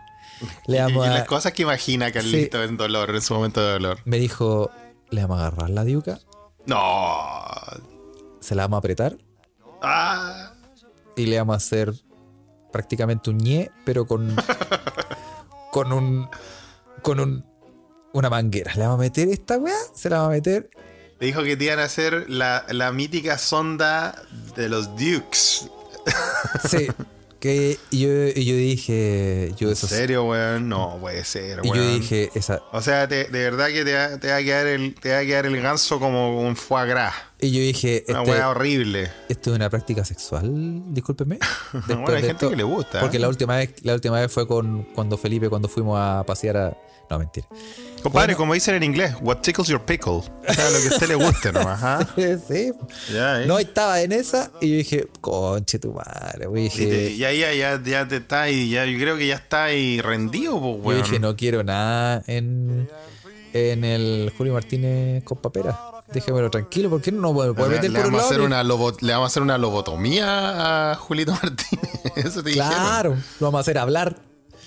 [0.66, 3.64] Le Y, vamos y a- las cosas que imagina Carlito en dolor, en su momento
[3.64, 3.98] de dolor.
[4.04, 4.70] me dijo,
[5.14, 6.18] le vamos a agarrar la diuca,
[6.66, 7.44] No.
[8.40, 9.16] se la vamos a apretar
[9.82, 10.52] Ah.
[11.16, 11.92] y le vamos a hacer
[12.72, 14.34] prácticamente un ñe, pero con
[15.72, 16.28] con un
[17.02, 17.44] con un
[18.12, 18.72] una manguera.
[18.74, 20.70] Le vamos a meter esta weá, se la vamos a meter.
[21.18, 24.14] Te dijo que te iban a hacer la, la mítica sonda
[24.56, 25.70] de los Dukes.
[26.68, 26.86] Sí.
[27.44, 30.66] que y yo, yo dije, yo ¿En eso serio, weón?
[30.68, 31.76] No puede ser, Y weón.
[31.84, 34.66] yo dije, esa O sea, te- de verdad que te va, te va a quedar
[34.66, 37.12] el, te va a quedar el ganso como un foie gras.
[37.40, 39.10] y yo dije, Una este, weá horrible.
[39.28, 40.50] esto es una práctica sexual,
[40.94, 41.38] discúlpeme.
[41.86, 43.00] Bueno, hay gente esto- que le gusta.
[43.00, 43.20] Porque ¿eh?
[43.20, 46.76] la última vez, la última vez fue con cuando Felipe, cuando fuimos a pasear a.
[47.10, 47.46] No, mentira.
[48.02, 48.36] Compadre, Bueno.
[48.38, 50.12] como dicen en inglés, what tickles your pickle.
[50.14, 50.22] O
[50.54, 52.08] sea, lo que a usted le guste nomás, ¿ah?
[52.16, 52.72] sí.
[53.12, 53.46] Ya, ¿eh?
[53.46, 56.46] No estaba en esa y yo dije, conche tu madre.
[56.46, 56.62] güey.
[56.66, 59.26] y, Dije, te- y ahí ya, ya, ya te está y ya, yo creo que
[59.26, 61.02] ya está ahí rendido, pues, yo weón.
[61.02, 62.88] dije, no quiero nada en,
[63.52, 65.78] en el Julio Martínez con papera.
[66.12, 68.26] Déjamelo tranquilo, ¿por qué no le, meter le por un vamos a lado?
[68.28, 71.90] hacer una lobo- le vamos a hacer una lobotomía a Julito Martínez.
[72.16, 74.16] Eso te Claro, lo vamos a hacer hablar.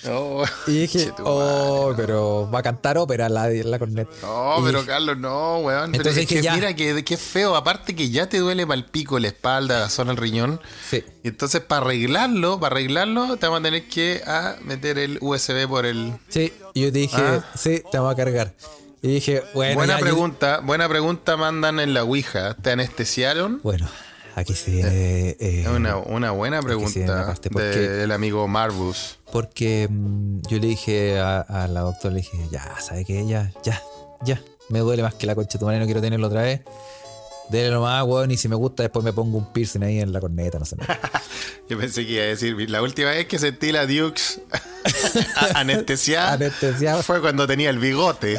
[0.10, 0.46] Oh.
[0.68, 4.12] Y dije, oh, pero va a cantar ópera la, la corneta.
[4.22, 5.92] No, Y pero dije, Carlos, no, weón.
[5.92, 6.54] Pero Entonces es dije, que ya.
[6.56, 7.56] mira que, que feo.
[7.56, 10.60] Aparte que ya te duele el pico, la espalda, la zona del riñón.
[10.90, 11.04] Sí.
[11.24, 15.68] Y entonces para arreglarlo, para arreglarlo, te vamos a tener que ah, meter el USB
[15.68, 16.14] por el.
[16.30, 17.46] Sí, y yo te dije, Ah.
[17.56, 18.54] sí, te vamos a cargar.
[19.02, 22.56] Y dije, bueno, buena ya, yo- pregunta, buena pregunta mandan en la Ouija.
[22.56, 23.60] ¿Te anestesiaron?
[23.64, 23.88] bueno,
[24.39, 24.89] aquí se viene.
[24.93, 29.17] eh, Es una, una buena pregunta porque- del amigo Marvus.
[29.32, 33.26] Porque mm, yo le dije a, a la doctora, le dije, ya, ¿sabe qué?
[33.28, 33.82] Ya, ya,
[34.23, 34.41] ya.
[34.69, 36.62] Me duele más que la concha de tu madre, no quiero tenerlo otra vez.
[37.50, 40.20] Dele nomás, weón, y si me gusta, después me pongo un piercing ahí en la
[40.20, 40.76] corneta, no sé.
[41.70, 44.42] Yo pensé que iba a decir, la última vez que sentí la Dukes
[45.56, 47.04] Anestesiada.
[47.04, 48.38] Fue cuando tenía el bigote.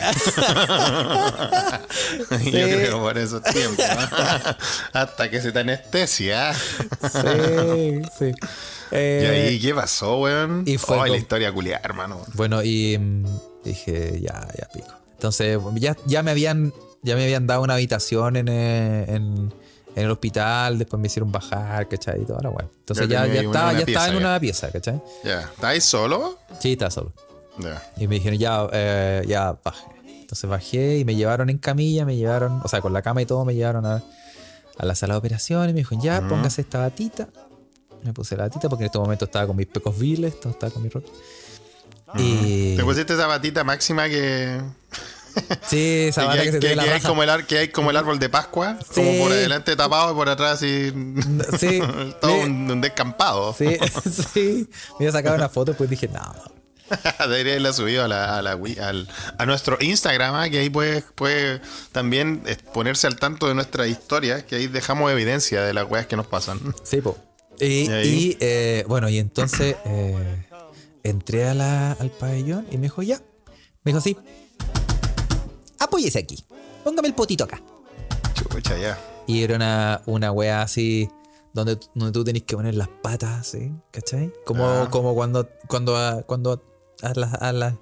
[2.40, 2.50] Sí.
[2.52, 3.84] Yo creo por esos tiempos.
[4.92, 6.54] Hasta que se te anestesia.
[6.54, 8.26] Sí, sí.
[8.26, 8.34] ¿Y
[8.92, 10.62] Eh, ahí qué pasó, weón?
[10.66, 12.22] y fue Oh, la historia culiada, hermano.
[12.34, 13.24] Bueno, y mm,
[13.64, 14.94] dije, ya, ya pico.
[15.12, 19.52] Entonces, ya, ya me habían ya me habían dado una habitación en, eh, en,
[19.94, 22.22] en el hospital, después me hicieron bajar, ¿cachai?
[22.22, 22.50] Y toda la.
[22.50, 24.18] Entonces Ya ya, estaba, ya estaba en ya.
[24.18, 25.00] una pieza, ¿cachai?
[25.24, 25.40] Ya.
[25.42, 26.38] ¿Estáis solo?
[26.60, 27.12] Sí, estaba solo.
[27.58, 27.82] Ya.
[27.96, 29.84] Y me dijeron, ya, eh, ya bajé.
[30.20, 33.26] Entonces bajé y me llevaron en camilla, me llevaron, o sea, con la cama y
[33.26, 34.02] todo, me llevaron a,
[34.76, 35.74] a la sala de operaciones.
[35.74, 37.28] Me dijeron, ya, póngase esta batita.
[38.04, 40.72] Me puse la batita porque en este momento estaba con mis pecos viles, todo estaba
[40.72, 41.08] con mi ropa.
[42.16, 42.76] Y.
[42.76, 44.60] ¿Te pusiste esa batita máxima que,
[45.68, 47.58] Sí, esa que, bata hay, que se que- la que hay como el, ar- que
[47.58, 48.78] hay como el árbol de Pascua?
[48.80, 49.00] Sí.
[49.02, 50.92] Como por adelante tapado y por atrás así.
[51.58, 51.80] Sí,
[52.20, 53.54] Todo un, un descampado.
[53.56, 53.76] sí,
[54.34, 54.68] sí.
[54.98, 56.20] Me iba a sacar una foto, pues dije, no.
[57.20, 60.70] Debería haberla subido a, la, a, la Wii- al- a nuestro Instagram, ah, que ahí
[60.70, 61.60] puede, puede
[61.92, 66.16] también ponerse al tanto de nuestra historia, que ahí dejamos evidencia de las weas que
[66.16, 66.58] nos pasan.
[66.84, 67.18] Sí, po.
[67.60, 70.46] Y, ¿Y y, eh, bueno, y entonces eh,
[71.02, 73.20] entré a la- al pabellón y me dijo, ya.
[73.84, 74.16] Me dijo, sí.
[75.78, 76.44] Apóyese aquí.
[76.84, 77.60] Póngame el potito acá.
[78.34, 78.98] Chucha, ya.
[79.26, 81.08] Y era una, una wea así
[81.52, 84.32] donde, tú- donde tú tenés que poner las patas así, ¿cachai?
[84.46, 84.88] Como, Ah.
[84.90, 86.62] como cuando, cuando, a, cuando
[87.02, 87.74] a, las, a, las,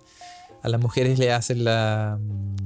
[0.63, 2.19] a las mujeres le hacen la...
[2.21, 2.57] mm,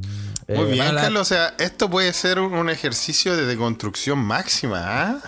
[0.48, 1.22] Muy eh, bien, a la- Carlos.
[1.22, 5.20] O sea, esto puede ser un, un ejercicio de deconstrucción máxima, ¿ah?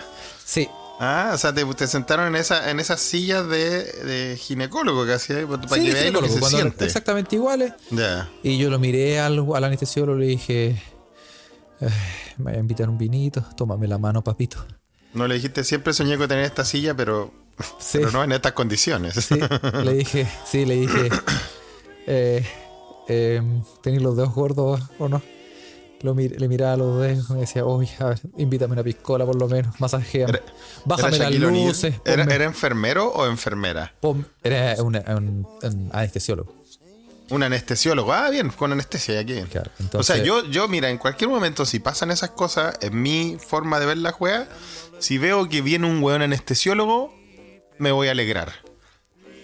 [0.45, 0.67] Sí,
[0.99, 5.13] Ah, o sea, te, te sentaron en esa en esas sillas de, de ginecólogo que
[5.13, 6.85] hacía para sí, que veáis lo que se siente.
[6.85, 7.73] exactamente iguales.
[7.89, 8.29] Ya.
[8.43, 10.81] Y yo lo miré al, al anestesiólogo y le dije,
[11.81, 11.89] "Eh,
[12.37, 14.65] me voy a invitar un vinito, tómame la mano, papito.
[15.13, 17.31] No le dijiste, siempre soñé con tener esta silla, pero,
[17.79, 19.13] Sí, pero no en estas condiciones.
[19.15, 19.39] sí,
[19.83, 21.09] le dije, sí, le dije,
[22.07, 22.45] eh,
[23.09, 23.41] eh,
[23.81, 25.21] ¿tenéis los dedos gordos o no?
[26.03, 29.35] Lo mir- le miraba los dedos y me decía, a ver, invítame una piscola por
[29.39, 30.41] lo menos, masajéame, Era-
[30.85, 31.95] bájame ¿Era las luces.
[32.05, 33.93] ¿Era, enfermero o enfermera?
[34.01, 36.53] pon- era una- un, un anestesiólogo.
[37.29, 38.11] Un anestesiólogo.
[38.13, 39.47] Ah, bien, con anestesia, ya que bien.
[39.47, 43.37] Claro, o sea, yo, yo, mira, en cualquier momento, si pasan esas cosas, en mi
[43.39, 44.47] forma de ver la juega,
[44.99, 47.15] si veo que viene un weón anestesiólogo,
[47.79, 48.51] me voy a alegrar.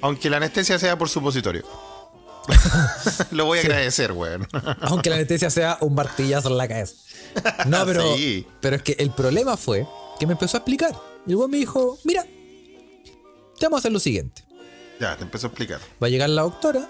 [0.01, 1.63] Aunque la anestesia sea por supositorio.
[3.31, 4.47] Lo voy a agradecer, weón.
[4.81, 6.95] Aunque la anestesia sea un martillazo en la cabeza.
[7.67, 8.45] No, pero, Sí.
[8.61, 9.87] pero es que el problema fue
[10.19, 10.93] que me empezó a explicar.
[11.25, 12.23] Y el güey me dijo, mira,
[13.57, 14.43] te vamos a hacer lo siguiente.
[14.99, 15.79] Ya, te empezó a explicar.
[16.01, 16.89] Va a llegar la doctora,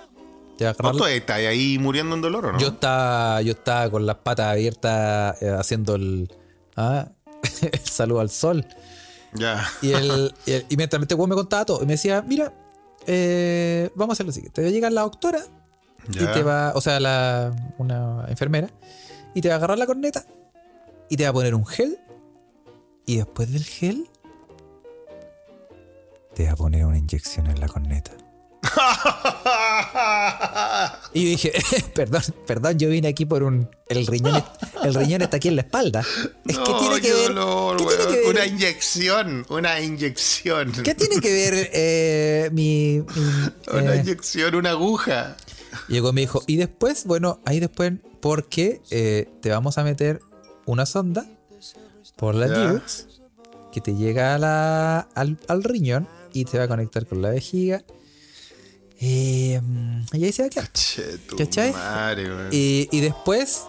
[0.57, 2.59] te va a agarrar ¿Vos todavía estás ahí muriendo en dolor o no?
[2.59, 6.31] Yo estaba, yo estaba con las patas abiertas eh, haciendo el,
[6.75, 7.07] ah,
[7.61, 8.65] el saludo al sol.
[9.33, 9.63] Ya.
[9.83, 12.51] Y, el, y, el- y mientras este me contaba todo, y me decía, mira,
[13.07, 14.61] eh, vamos a hacer lo siguiente.
[14.61, 15.39] Va a llegar la doctora
[16.09, 16.23] Ya.
[16.23, 18.69] y te va, o sea, la, una enfermera,
[19.33, 20.25] y te va a agarrar la corneta
[21.09, 21.97] y te va a poner un gel.
[23.05, 24.07] Y después del gel,
[26.35, 28.11] te va a poner una inyección en la corneta.
[31.13, 31.51] Y yo dije,
[31.95, 33.69] perdón, perdón, yo vine aquí por un.
[33.87, 34.43] El riñón,
[34.83, 36.01] el riñón está aquí en la espalda.
[36.45, 37.27] Es que tiene que ver.
[37.33, 40.71] dolor, ¿qué tiene que ver- Una inyección, una inyección.
[40.83, 42.99] ¿Qué tiene que ver eh, mi.
[43.01, 43.05] mi,
[43.73, 43.99] Una eh?
[43.99, 45.37] inyección, una aguja.
[45.87, 46.43] Y Llegó mi hijo.
[46.47, 50.19] Y después, bueno, ahí después, porque eh, te vamos a meter
[50.65, 51.25] una sonda
[52.15, 52.53] por la Ya.
[52.53, 53.07] T-Rex
[53.71, 57.29] que te llega a la, al, al riñón y te va a conectar con la
[57.29, 57.83] vejiga.
[59.01, 59.61] Eh,
[60.13, 60.71] y ahí se va a quedar.
[60.73, 61.71] Che, tu ¿Cachai?
[61.71, 62.49] madre.
[62.51, 63.63] Y, y después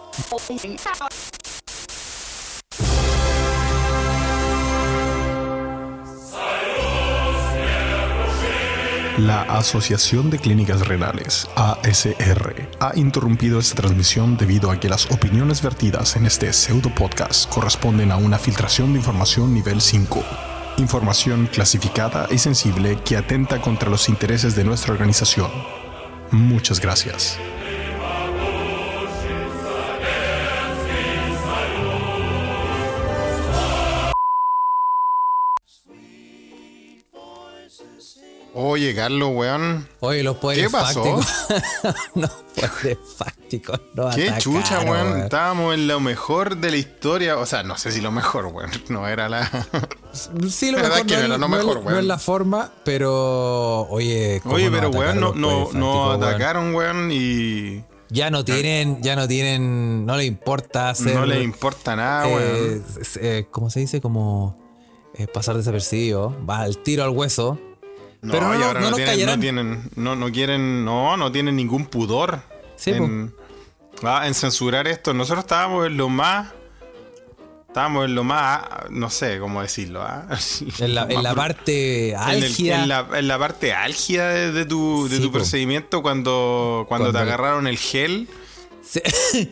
[9.17, 15.61] La Asociación de Clínicas Renales, ASR, ha interrumpido esta transmisión debido a que las opiniones
[15.61, 20.23] vertidas en este pseudo podcast corresponden a una filtración de información nivel 5.
[20.77, 25.51] Información clasificada y sensible que atenta contra los intereses de nuestra organización.
[26.31, 27.37] Muchas gracias.
[38.53, 39.87] Oye, Carlos, weón.
[40.01, 41.03] Oye, los poderes ¿Qué pasó?
[42.15, 45.07] los poderes fácticos no Qué atacaron, chucha, weón.
[45.07, 45.21] weón.
[45.21, 47.37] Estábamos en lo mejor de la historia.
[47.37, 48.69] O sea, no sé si lo mejor, weón.
[48.89, 49.49] No era la.
[50.49, 51.99] Sí, lo La verdad mejor, que no, era es- lo no es- mejor, no weón.
[51.99, 57.85] es la forma, pero oye, ¿cómo Oye, pero weón, no, no, no atacaron, weón, y
[58.09, 61.15] Ya no tienen, ya no tienen, no le importa hacer.
[61.15, 62.85] no le importa nada, eh, weón.
[62.99, 64.01] es- eh, ¿Cómo se dice?
[64.01, 64.59] Como
[65.15, 66.35] eh, pasar desapercibido.
[66.45, 67.57] Va al tiro al hueso.
[68.21, 69.35] No, Pero no, y ahora no no, tienen, callarán.
[69.35, 72.41] no tienen, no, no quieren, no, no tienen ningún pudor
[72.75, 73.33] Sí, en,
[74.03, 75.13] ah, en censurar esto.
[75.13, 76.49] Nosotros estábamos en lo más,
[77.67, 80.27] estábamos en lo más, no sé cómo decirlo, ¿ah?
[80.79, 82.83] En la, en parte en, el- álgida.
[82.83, 85.37] en la, en la parte álgida de, de tu, de Sí, tu po.
[85.39, 88.27] procedimiento cuando, cuando, Cuando- te agarraron el gel.
[88.83, 88.99] Sí.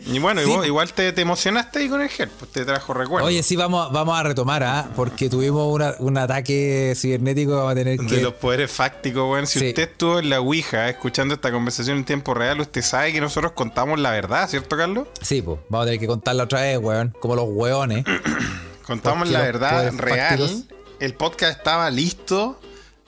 [0.06, 3.28] Y bueno, Sí, igual, te, te emocionaste ahí con el gel, pues te trajo recuerdos.
[3.28, 4.88] Oye, sí, vamos, vamos a retomar, ¿ah?
[4.96, 8.16] Porque tuvimos una- un ataque cibernético, vamos a tener que.
[8.16, 9.46] De los poderes fácticos, weón.
[9.46, 9.68] Si Sí.
[9.68, 13.52] usted estuvo en la Ouija escuchando esta conversación en tiempo real, usted sabe que nosotros
[13.52, 15.06] contamos la verdad, ¿cierto, Carlos?
[15.22, 17.14] Sí, pues, vamos a tener que contarla otra vez, weón.
[17.20, 18.04] Como los weones.
[18.86, 20.38] Contamos Porque la verdad real.
[20.40, 20.64] fácticos-
[20.98, 22.60] El podcast estaba listo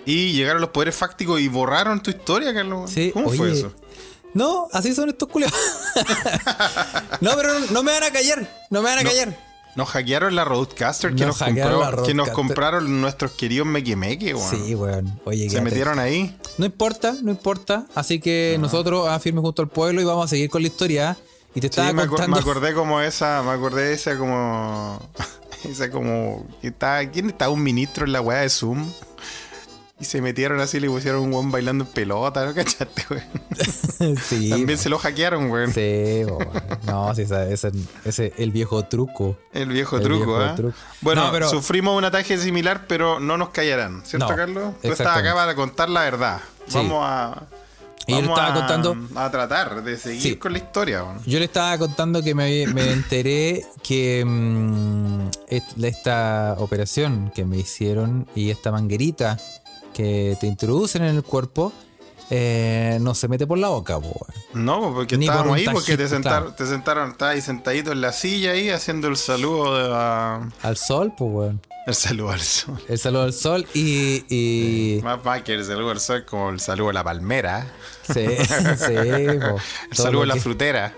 [0.06, 2.90] y llegaron los poderes fácticos y borraron tu historia, Carlos.
[2.90, 3.72] Sí, ¿Cómo oye, fue eso?
[4.34, 5.56] No, así son estos culiados.
[7.20, 8.48] no, pero no, no me van a callar.
[8.70, 9.08] No me van a No.
[9.10, 9.36] callar.
[9.74, 14.50] Nos hackearon la Roadcaster que, Nos compró- que nos compraron nuestros queridos Meque Meque, weón.
[14.50, 15.18] Sí, weón.
[15.24, 16.36] Oye, Se metieron ahí.
[16.58, 17.86] No importa, no importa.
[17.94, 21.16] Así que nosotros ah, firme junto al pueblo y vamos a seguir con la historia.
[21.54, 22.36] Y te Sí, estaba me, acor- contando.
[22.36, 25.00] me acordé como esa, me acordé de esa como.
[25.64, 26.44] Esa como.
[26.60, 27.48] Está, ¿Quién está?
[27.48, 28.84] Un ministro en la weá de Zoom.
[30.02, 34.16] Y se metieron así y le pusieron un weón bailando en pelota, ¿no cachaste, weón?
[34.18, 34.50] sí.
[34.50, 35.72] También se lo hackearon, weón.
[35.72, 36.22] Sí.
[36.86, 37.70] No, sí, ese
[38.04, 39.38] ese- el viejo truco.
[39.52, 40.54] El viejo El truco, viejo ¿ah?
[40.56, 40.76] truco.
[41.02, 44.74] Bueno, No, pero- sufrimos un ataque similar, pero no nos callarán, ¿cierto, No, Carlos?
[44.82, 46.40] Tú estás acá para contar la verdad.
[46.66, 46.74] Sí.
[46.74, 47.44] Vamos a.
[48.08, 50.34] Y yo le estaba a, contando- a tratar de seguir Sí.
[50.36, 51.04] con la historia.
[51.04, 51.20] weón.
[51.24, 55.28] Yo le estaba contando que me, me enteré que mm,
[55.80, 59.38] esta operación que me hicieron y esta manguerita
[59.92, 61.72] que te introducen en el cuerpo
[62.30, 64.26] eh, no se mete por la boca, po.
[64.54, 66.54] No, porque Ni estábamos ahí, porque te sentaron, claro.
[66.56, 70.76] te sentaron, estabas ahí sentadito en la silla ahí haciendo el saludo de la- Al
[70.78, 71.60] sol, pues, weón.
[71.86, 72.78] El saludo al sol.
[72.88, 74.24] El saludo al sol y.
[74.30, 77.66] y Más más que el saludo al sol como el saludo a la palmera.
[78.06, 78.94] sí, sí,
[79.40, 79.56] po.
[79.90, 80.94] El saludo a la que- frutera.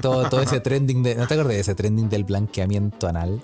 [0.00, 1.14] todo, todo ese trending de.
[1.14, 3.40] ¿No te acordás de ese trending del blanqueamiento anal?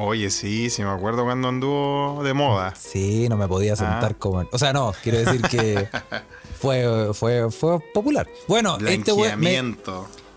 [0.00, 2.72] Oye, sí, sí me acuerdo cuando anduvo de moda.
[2.76, 4.16] Sí, no me podía sentar Ah.
[4.18, 4.44] como.
[4.52, 5.88] O sea, no, quiero decir que
[6.60, 8.28] fue, fue, fue popular.
[8.46, 9.66] Bueno, este me-.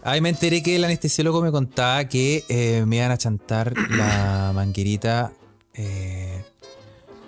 [0.04, 4.52] Ahí me enteré que el anestesiólogo me contaba que eh, me iban a chantar la
[4.56, 5.32] manguerita
[5.76, 6.44] eh,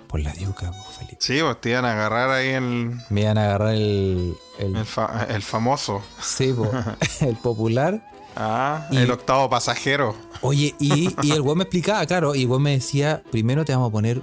[0.08, 1.16] por la diuca, Felipe.
[1.20, 4.34] Sí, pues te iban a agarrar ahí el, Me iban a agarrar el.
[4.58, 6.02] el, el, fa- el famoso.
[6.20, 6.68] sí, po,
[7.20, 8.10] el popular.
[8.36, 10.16] Ah, Y- el octavo pasajero.
[10.40, 13.72] Oye, y, y el weón me explicaba, claro, y el weón me decía: primero te
[13.72, 14.22] vamos a poner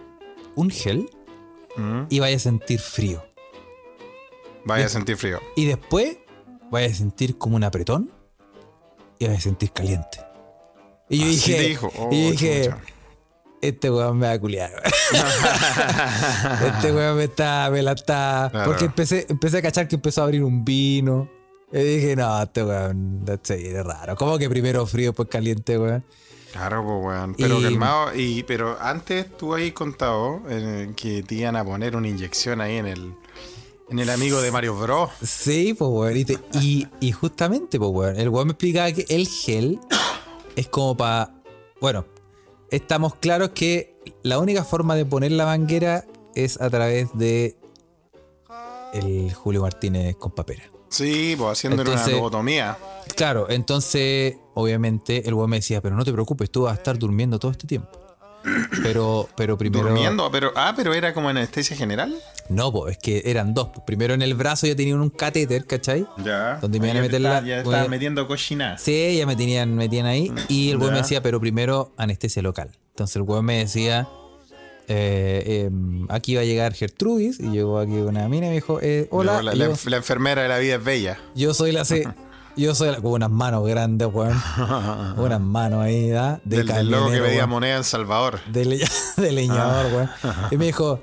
[0.56, 1.10] un gel
[1.78, 3.24] Mm, y vaya a sentir frío.
[4.65, 5.39] Vaya a sentir frío.
[5.56, 6.17] Y después
[6.69, 8.12] vaya a sentir como un apretón
[9.19, 10.19] y vaya a sentir caliente.
[11.08, 11.91] Y yo Así dije, dijo.
[11.97, 12.76] Oh, y yo dije,
[13.62, 14.71] este weón me va a culiar.
[16.76, 18.50] este weón me está, me la está.
[18.52, 18.69] Claro.
[18.69, 21.30] Porque empecé, empecé a cachar que empezó a abrir un vino.
[21.74, 24.16] Y dije, no, este weón, sé, es raro.
[24.16, 26.04] ¿Cómo que primero frío, después caliente, weón?
[26.52, 27.36] Claro, pues, weón.
[27.36, 28.16] Pero Y- calmado.
[28.16, 32.76] Y, pero antes tú habías contado eh, que te iban a poner una inyección ahí
[32.76, 33.14] en el,
[33.90, 35.10] en el amigo de Mario Bros.
[35.24, 36.18] Sí, pues, weón.
[36.18, 39.80] Y, te- y, y justamente, pues, weón, el weón me explicaba que el gel
[40.58, 41.34] es como para.
[41.80, 42.06] Bueno,
[42.70, 46.06] estamos claros que la única forma de poner la manguera
[46.36, 47.56] es a través de
[48.94, 50.64] el Julio Martínez con papera.
[50.92, 52.78] Sí, pues haciéndole Entonces- una lobotomía.
[53.16, 56.98] Claro, entonces, obviamente, el weón me decía, pero no te preocupes, tú vas a estar
[57.00, 57.90] durmiendo todo este tiempo.
[58.82, 59.86] Pero, pero primero.
[59.90, 60.52] Durmiendo, pero.
[60.56, 62.16] Ah, pero era como anestesia general.
[62.50, 63.68] No, pues, es que eran dos.
[63.74, 63.84] pues.
[63.86, 66.08] Primero en el brazo ya tenían un catéter, ¿cachai?
[66.26, 66.56] Ya.
[66.56, 68.78] Donde me iban a meter la- Ya voy estaba a- metiendo cochina.
[68.80, 70.32] Sí, ya me tenían, me tenían ahí.
[70.48, 72.72] Y el weón me decía, pero primero anestesia local.
[72.90, 74.08] Entonces el weón me decía,
[74.92, 77.40] eh, em, aquí va a llegar Gertrudis.
[77.40, 79.42] Y llegó aquí una mina y me dijo, eh, hola.
[79.42, 81.20] La, enfermera de la vida es bella.
[81.36, 82.08] yo soy la C.
[82.58, 84.38] Yo soy la, con unas manos grandes, weón.
[85.18, 86.42] unas manos ahí, ¿da?
[86.44, 88.42] Del, del loco que pedía moneda en Salvador.
[88.52, 88.66] De,
[89.18, 90.10] de leñador, weón.
[90.52, 91.00] Y me dijo,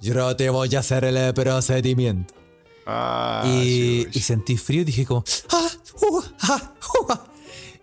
[0.00, 2.34] yo te voy a hacer el procedimiento.
[2.86, 5.68] Ah, y, sentí frío y dije como "Ah,
[6.02, 7.24] uh, ah, uh, ah".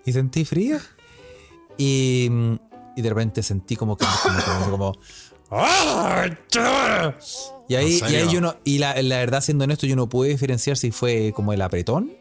[0.06, 0.78] y sentí frío
[1.78, 2.30] y,
[2.96, 4.98] y de repente sentí como que como, como-.
[7.68, 10.08] Y ahí, ¿En y ahí yo no y la, la verdad siendo honesto yo no
[10.08, 12.12] pude diferenciar si fue como el apretón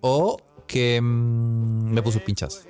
[0.00, 2.60] o que mm, me puso un pinchazo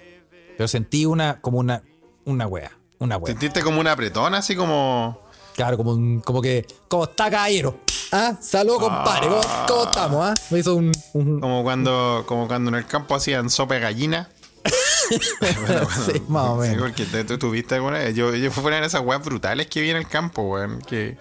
[0.57, 1.83] pero sentí una como una
[2.25, 5.21] una wea una wea Sentiste como un apretón, así como.
[5.55, 6.67] Claro, como, un- como que.
[6.89, 7.79] ¿Cómo está, caballero?
[8.11, 8.37] ¿Ah?
[8.41, 9.29] Salud, compadre.
[9.29, 10.27] ¿Cómo, cómo estamos?
[10.27, 10.35] ¿Ah?
[10.51, 10.93] Me hizo un.
[11.13, 14.31] un- Como cuando, como cuando en el campo hacían sopa de gallina.
[16.13, 16.83] sí, más o Sí, menos.
[16.83, 18.15] porque te- tú tuviste alguna vez.
[18.15, 20.81] Yo, yo fui a esas weas brutales que vi en el campo, weón.
[20.83, 21.17] Que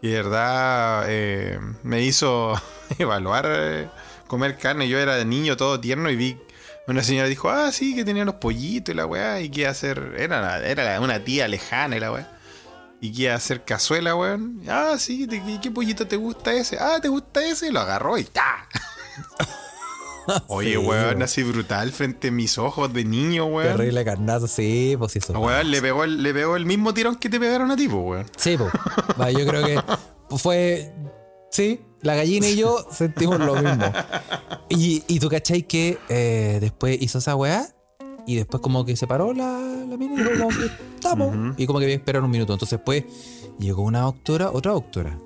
[0.00, 2.54] Y de verdad eh, me hizo
[2.98, 3.88] evaluar eh,
[4.26, 4.88] comer carne.
[4.88, 6.38] Yo era de niño todo tierno y vi
[6.88, 10.14] una señora dijo, ah, sí, que tenía los pollitos y la weá, y qué hacer.
[10.18, 12.38] Era, era una tía lejana y la weá.
[13.00, 14.62] Y qué hacer cazuela, weón.
[14.68, 16.78] Ah, sí, ¿de qué, qué pollito te gusta ese?
[16.80, 17.68] Ah, ¿te gusta ese?
[17.68, 18.66] Y lo agarró y ¡ta!
[20.48, 23.76] Oye, Sí, weón, así brutal frente a mis ojos de niño, weón.
[23.76, 25.32] Terrible carnazo, sí, pues sí, eso.
[25.38, 28.02] Weón, le pegó, el, le pegó el mismo tirón que te pegaron a ti, pues,
[28.04, 28.26] weón.
[28.36, 28.72] Sí, pues.
[29.36, 29.82] Yo creo que
[30.36, 30.92] fue.
[31.50, 33.84] Sí, la gallina y yo sentimos lo mismo.
[34.68, 37.68] Y, y tú cachai que eh, después hizo esa weá
[38.26, 39.58] y después como que se paró la,
[39.88, 41.54] la mina y dijo como que estamos.
[41.58, 42.52] Y como que había que esperar un minuto.
[42.52, 43.04] Entonces después
[43.58, 45.18] llegó una doctora, otra doctora.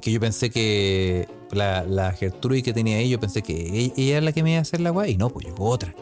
[0.00, 4.16] Que yo pensé que la, la Gertrude que tenía ahí, yo pensé que ella, ella
[4.16, 5.08] era la que me iba a hacer la weá.
[5.08, 5.94] Y no, pues llegó otra.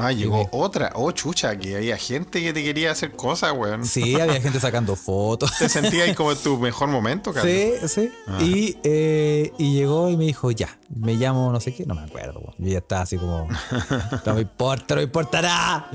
[0.00, 0.92] Ah, llegó otra.
[0.94, 3.84] Oh, chucha, que había gente que te quería hacer cosas, weón.
[3.84, 5.50] Sí, había gente sacando fotos.
[5.58, 7.52] Te sentías ahí como en tu mejor momento, Carlos.
[7.52, 8.10] Sí, sí.
[8.40, 12.02] Y, eh, y llegó y me dijo, ya, me llamo no sé qué, no me
[12.02, 12.40] acuerdo.
[12.40, 12.54] po.
[12.58, 13.48] Yo ya estaba así como,
[14.26, 15.90] no me importa, no me importa nada.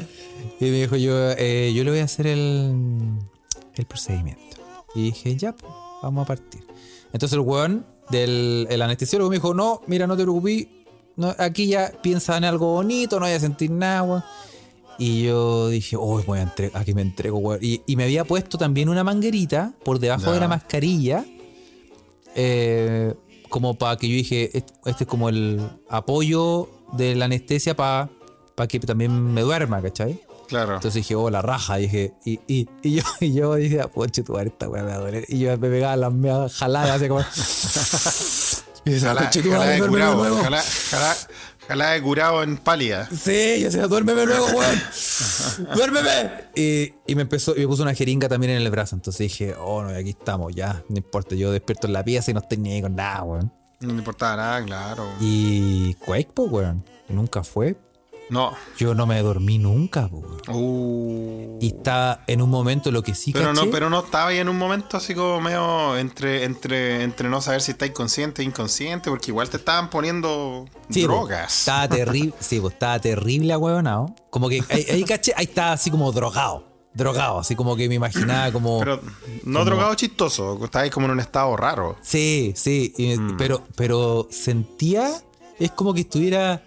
[0.59, 3.13] Y me dijo, yo, eh, yo le voy a hacer el,
[3.73, 4.57] el procedimiento.
[4.95, 6.67] Y dije, ya, pues, vamos a partir.
[7.13, 10.67] Entonces el weón del el anestesiólogo me dijo, no, mira, no te preocupes,
[11.15, 14.23] no, aquí ya piensa en algo bonito, no voy a sentir nada, weón.
[14.99, 17.59] Y yo dije, oh, voy a entre- aquí me entrego, weón.
[17.61, 21.25] Y, y me había puesto también una manguerita por debajo de la mascarilla.
[22.35, 23.13] eh,
[23.49, 28.09] como para que yo dije, "Est- este es como el apoyo de la anestesia para
[28.67, 30.19] que también me duerma, ¿cachai?
[30.53, 30.75] Claro.
[30.75, 31.77] Entonces dije, oh, la raja.
[31.77, 34.97] Dije, y, y, y yo, y yo dije, ah, poche, tu esta weá me va
[34.97, 35.25] a doler.
[35.27, 37.21] Y yo me pegaba las meas jaladas, así como.
[38.85, 40.15] y decía, Jalá, "Conche tu jalá madre, de curado.
[40.15, 40.43] luego".
[40.43, 41.15] Jalá, jalá,
[41.67, 43.09] jalá de curado en pálida.
[43.09, 44.81] Sí, yo decía, duérmeme luego, weón.
[45.75, 46.31] duérmeme.
[46.55, 48.95] Y, y me empezó, y me puso una jeringa también en el brazo.
[48.95, 51.33] Entonces dije, oh, no, aquí estamos, ya, no importa.
[51.33, 53.51] Yo despierto en la pieza y no estoy ni ahí con nada, weón.
[53.79, 55.09] No me importaba nada, claro.
[55.19, 56.85] Y Quake, pues, weón.
[57.09, 57.75] Nunca fue.
[58.29, 58.53] No.
[58.77, 60.09] Yo no me dormí nunca.
[60.47, 61.57] Uh.
[61.61, 63.65] Y estaba en un momento lo que sí Pero caché.
[63.65, 67.41] no, pero no estaba ahí en un momento así como medio entre, entre, entre no
[67.41, 71.59] saber si estáis consciente e inconsciente, porque igual te estaban poniendo Sí, drogas.
[71.59, 74.15] Estaba terrible, sí, pues estaba terrible ahueonado.
[74.29, 76.71] Como que ahí, ahí caché, ahí estaba así como drogado.
[76.95, 78.79] Drogado, así como que me imaginaba como.
[78.79, 79.01] Pero
[79.45, 81.97] no drogado chistoso, estabais como en un estado raro.
[82.01, 83.35] Sí, sí, Mm.
[83.37, 85.09] pero, pero sentía,
[85.59, 86.63] es como que estuviera,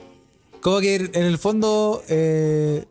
[0.66, 2.84] como que en el fondo eh,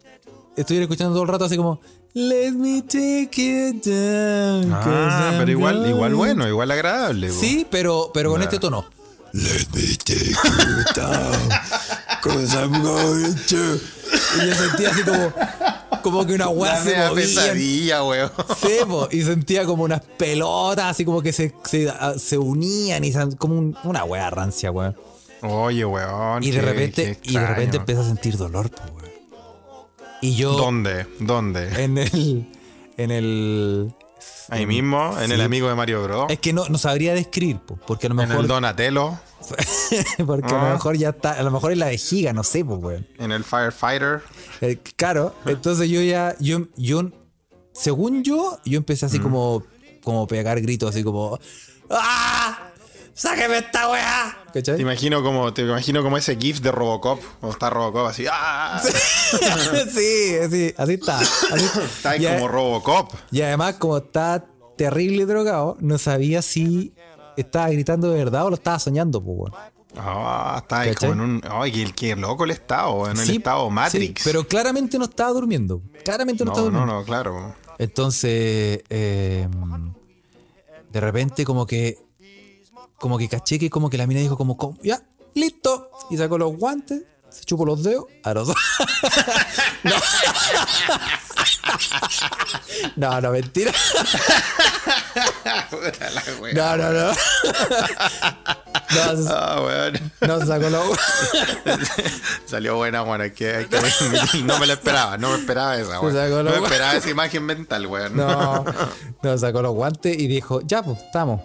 [0.56, 1.82] estuviera escuchando todo el rato así como,
[2.14, 4.72] Let me take you down.
[4.72, 5.90] Ah, pero igual, going".
[5.90, 7.30] igual bueno, igual agradable.
[7.30, 8.86] Sí, pero, pero con este tono.
[9.34, 11.50] Let me take you down.
[12.24, 13.76] 'cause I'm going to.
[14.42, 15.34] Y yo sentía así como,
[16.02, 17.14] como que una weá se movía.
[17.14, 18.32] pesadilla, weón.
[18.62, 23.12] Sí, po, y sentía como unas pelotas, así como que se, se, se unían y
[23.12, 24.96] se- como un- una wea rancia, weón.
[25.42, 26.44] Oye, weón.
[26.44, 29.06] Y de qué- repente, qué y de repente empecé a sentir dolor, weón.
[30.22, 31.06] Y yo ¿Dónde?
[31.20, 31.84] ¿Dónde?
[31.84, 32.50] en el.
[32.98, 33.94] En el.
[34.50, 36.26] Ahí mismo, en el amigo de Mario Bros.
[36.30, 38.44] Es que no, no sabría describir, po, porque a lo En mejor.
[38.44, 39.20] el Donatello.
[40.26, 40.74] porque a lo Ah.
[40.74, 41.34] mejor ya está.
[41.34, 43.08] A lo mejor es la vejiga, no sé, pues, weón.
[43.20, 44.22] En el Firefighter.
[44.62, 47.10] Eh, claro, entonces yo ya, yo, yo,
[47.74, 49.64] según yo, yo empecé así como,
[50.04, 51.40] como pegar gritos, así como,
[51.90, 52.70] ¡ah!
[53.16, 54.38] ¡Sáqueme esta weá!
[54.52, 54.82] Te ¿Cachai?
[54.82, 57.22] imagino como, te imagino como ese GIF de Robocop.
[57.40, 58.26] Cuando está Robocop así.
[58.30, 58.82] ¡ah!
[58.84, 58.92] sí,
[60.50, 61.20] sí, así está.
[61.20, 63.14] Así, Está ahí como Robocop.
[63.32, 64.46] y además, como está
[64.78, 66.94] terrible drogado, no sabía si
[67.38, 69.54] estaba gritando de verdad o lo estaba soñando, pues.
[69.98, 71.42] Ah, está ahí como en un.
[71.50, 74.24] Ay, qué, qué loco el estado, en el estado Matrix.
[74.24, 75.82] sí, pero claramente no estaba durmiendo.
[76.04, 77.00] Claramente no, no, estaba no, durmiendo.
[77.00, 77.56] no, claro.
[77.78, 79.48] Entonces, eh,
[80.92, 81.98] de repente como que,
[83.00, 85.02] como que caché que como que la mina dijo como, como, ya,
[85.34, 85.90] listo.
[86.10, 88.06] Y sacó los guantes, se chupó los dedos.
[88.24, 88.56] A los dos.
[89.84, 89.96] no.
[92.96, 93.72] no, no, mentira.
[95.44, 95.68] La.
[96.54, 97.08] No, no, no.
[98.96, 99.92] No, se- Ah,
[100.22, 100.98] no sacó los
[102.46, 103.78] Salió buena, bueno, hay que, hay que
[104.44, 106.14] no me lo esperaba, no me esperaba esa, weón.
[106.14, 108.16] No la me esperaba esa imagen mental, weón.
[108.16, 108.64] No,
[109.22, 111.42] no, sacó los guantes y dijo, ya, pues, estamos.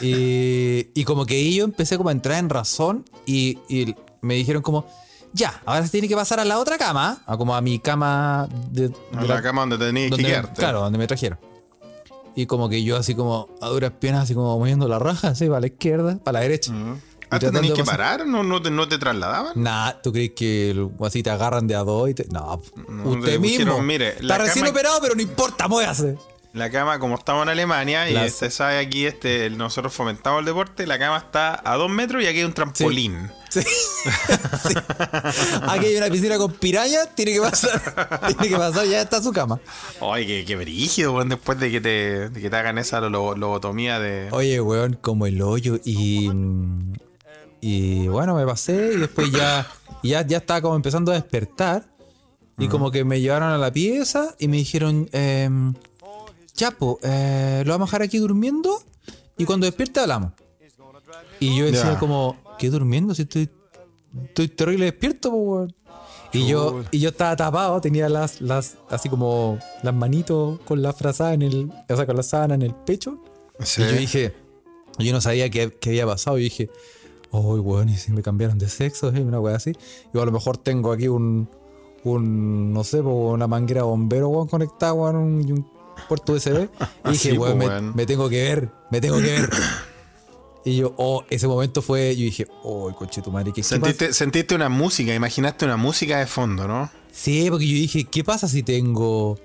[0.00, 4.62] Y, y como que yo empecé como a entrar en razón y, y me dijeron
[4.62, 4.86] como,
[5.32, 8.48] ya, ahora se tiene que pasar a la otra cama, a como a mi cama
[8.70, 10.54] de, de En la cama donde tenías que donde- quedarte.
[10.60, 11.38] Claro, donde me trajeron.
[12.34, 15.46] Y como que yo así como a duras piernas, así como moviendo la raja, así
[15.48, 16.72] para la izquierda, para la derecha.
[16.72, 18.26] Y Ah, ¿te tratando tenías que parar?
[18.26, 19.52] ¿No, no, te, ¿No te trasladaban?
[19.54, 22.26] Nah, ¿tú crees que así te agarran de a dos y te...
[22.30, 23.80] No, No, usted te mismo.
[23.82, 26.18] mire, la Está recién cama- operado, pero no importa, muévase.
[26.54, 30.86] La cama, como estamos en Alemania, y este sabe aquí, este, nosotros fomentamos el deporte,
[30.86, 33.30] la cama está a dos metros y aquí hay un trampolín.
[33.48, 33.62] Sí.
[33.62, 34.74] Sí.
[35.68, 37.80] Aquí hay una piscina con pirañas, tiene que pasar.
[38.38, 39.60] Tiene que pasar, ya está su cama.
[40.00, 43.34] Ay, qué, qué brígido, weón, después de que te, de que te hagan esa lo-
[43.36, 44.28] lobotomía de.
[44.32, 45.78] Oye, weón, como el hoyo.
[45.84, 46.28] Y.
[46.30, 46.92] mm,
[47.60, 49.66] Y bueno, me pasé y después ya.
[50.02, 51.84] Ya, ya estaba como empezando a despertar.
[52.58, 55.08] Y como que me llevaron a la pieza y me dijeron.
[55.12, 55.74] em,
[56.54, 58.82] Chapo, eh, lo vamos a dejar aquí durmiendo.
[59.38, 60.32] Y cuando despierte hablamos.
[61.40, 63.14] Y yo decía como, ¿qué durmiendo?
[63.14, 63.50] Si estoy,
[64.26, 65.74] estoy terrible despierto, po, weón.
[66.32, 70.94] Y yo, y yo estaba tapado, tenía las, las, así como las manitos con la
[70.94, 73.22] frazada en el, o sea, con la sábana en el pecho.
[73.60, 73.82] Sí.
[73.82, 74.34] Y yo dije,
[74.98, 76.38] yo no sabía qué, qué había pasado.
[76.38, 76.70] Y dije,
[77.32, 79.72] oh, weón, y si me cambiaron de sexo, eh, una weá así.
[80.14, 81.50] Y a lo mejor tengo aquí un,
[82.04, 85.66] un no sé, una manguera bombero, weón, conectada, weón, y un
[86.08, 86.68] puerto USB.
[87.06, 89.50] Y dije, Sí, weón, me, me tengo que ver, me tengo que ver.
[90.64, 93.64] Y yo, oh, ese momento fue, yo dije, oh, coche tu madre, ¿qué?
[93.64, 96.88] Sentiste, sentiste una música, imaginaste una música de fondo, ¿no?
[97.10, 99.36] Sí, porque yo dije, ¿qué pasa si tengo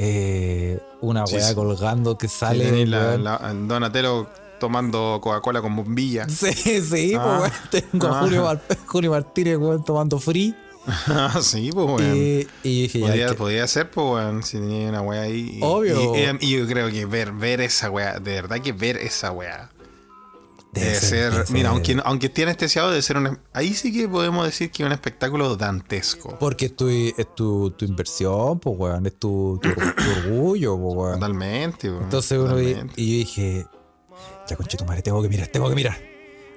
[0.00, 1.54] eh, una weá sí.
[1.54, 2.84] colgando que sale?
[2.84, 3.16] la,
[3.54, 4.28] Donatello
[4.58, 6.26] tomando Coca-Cola con bombilla.
[6.28, 7.38] Sí, sí, Ah.
[7.38, 8.22] pues, weón, tengo a Ah.
[8.24, 10.52] Julio, Mar- Julio Martínez weón, tomando free.
[10.86, 12.16] Ah, sí, pues, weón.
[12.16, 15.58] Y, y dije, ya, Podría, que- podría ser, pues, weón, si tenía una weá ahí.
[15.58, 16.12] y- Obvio.
[16.40, 19.70] Y, yo creo que ver, ver esa weá, de verdad que ver esa weá.
[20.72, 21.66] Debe, Debe ser, debe mira, ser.
[21.68, 23.38] aunque, aunque esté anestesiado, debe ser un.
[23.54, 26.36] Ahí sí que podemos decir que es un espectáculo dantesco.
[26.38, 30.94] porque es tu, es tu, tu inversión, pues, weón, es tu, tu, tu orgullo, pues,
[30.96, 31.14] weón.
[31.14, 32.04] Totalmente, weón.
[32.04, 33.00] Entonces uno totalmente.
[33.00, 33.66] y yo dije,
[34.48, 35.98] ya conche tu madre, tengo que mirar, tengo que mirar.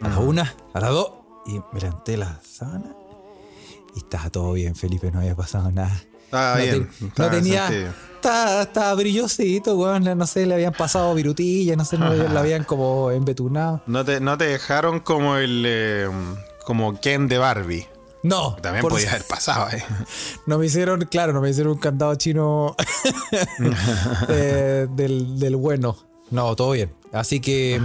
[0.01, 1.11] A la una, a la dos,
[1.45, 2.91] y me levanté la sábana
[3.95, 6.03] y estaba todo bien, Felipe, no había pasado nada.
[6.25, 6.89] Estaba no, bien.
[7.17, 7.69] no tenía.
[8.15, 10.03] Estaba, estaba brillosito, weón.
[10.17, 13.81] No sé, le habían pasado virutillas, no sé, no le la habían como embetunado.
[13.87, 15.63] No te, no te dejaron como el.
[15.65, 16.09] eh,
[16.65, 17.87] como Ken de Barbie.
[18.21, 19.83] No, También podía haber pasado, eh.
[20.45, 22.75] no me hicieron, claro, no me hicieron un candado chino
[24.29, 25.97] eh, del, del bueno.
[26.29, 26.91] No, todo bien.
[27.11, 27.81] Así que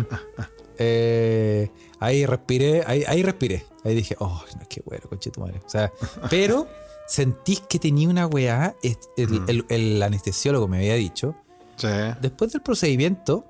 [0.76, 1.70] eh,
[2.04, 3.66] ahí respiré, ahí, ahí respiré.
[3.84, 5.60] Ahí dije, oh, no, qué bueno, conche tu madre.
[5.64, 5.92] O sea,
[6.30, 6.66] pero
[7.06, 11.34] sentís que tenía una weá, es- el, el- el anestesiólogo me había dicho,
[11.76, 11.88] Sí.
[12.20, 13.44] después del procedimiento,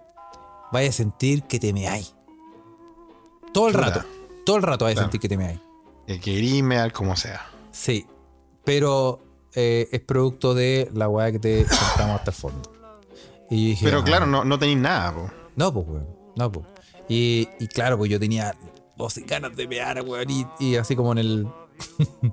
[0.73, 2.15] vaya a sentir que te meáis.
[3.53, 4.03] Todo el rato.
[4.47, 5.61] Todo el rato vaya a sentir que te meáis.
[6.07, 7.47] El que irime al como sea.
[7.71, 8.07] Sí.
[8.65, 9.21] Pero
[9.55, 12.73] eh, es producto de la weá que te sentamos hasta el fondo.
[13.51, 15.31] Y yo dije, Pero ah, claro, no, no tenéis nada, po.
[15.57, 16.09] No, pues, weón.
[16.37, 16.67] No, pues.
[17.09, 18.55] Y, y claro, pues yo tenía
[19.17, 20.31] y ganas de mear, weón.
[20.31, 21.49] Y, y así como en el.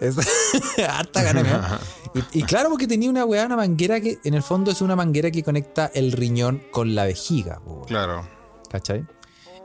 [0.88, 1.44] harta ganas
[2.14, 2.20] de.
[2.32, 4.96] Y, y claro, porque tenía una weá, una manguera que en el fondo es una
[4.96, 7.86] manguera que conecta el riñón con la vejiga, weón.
[7.86, 8.28] Claro.
[8.70, 9.04] ¿Cachai?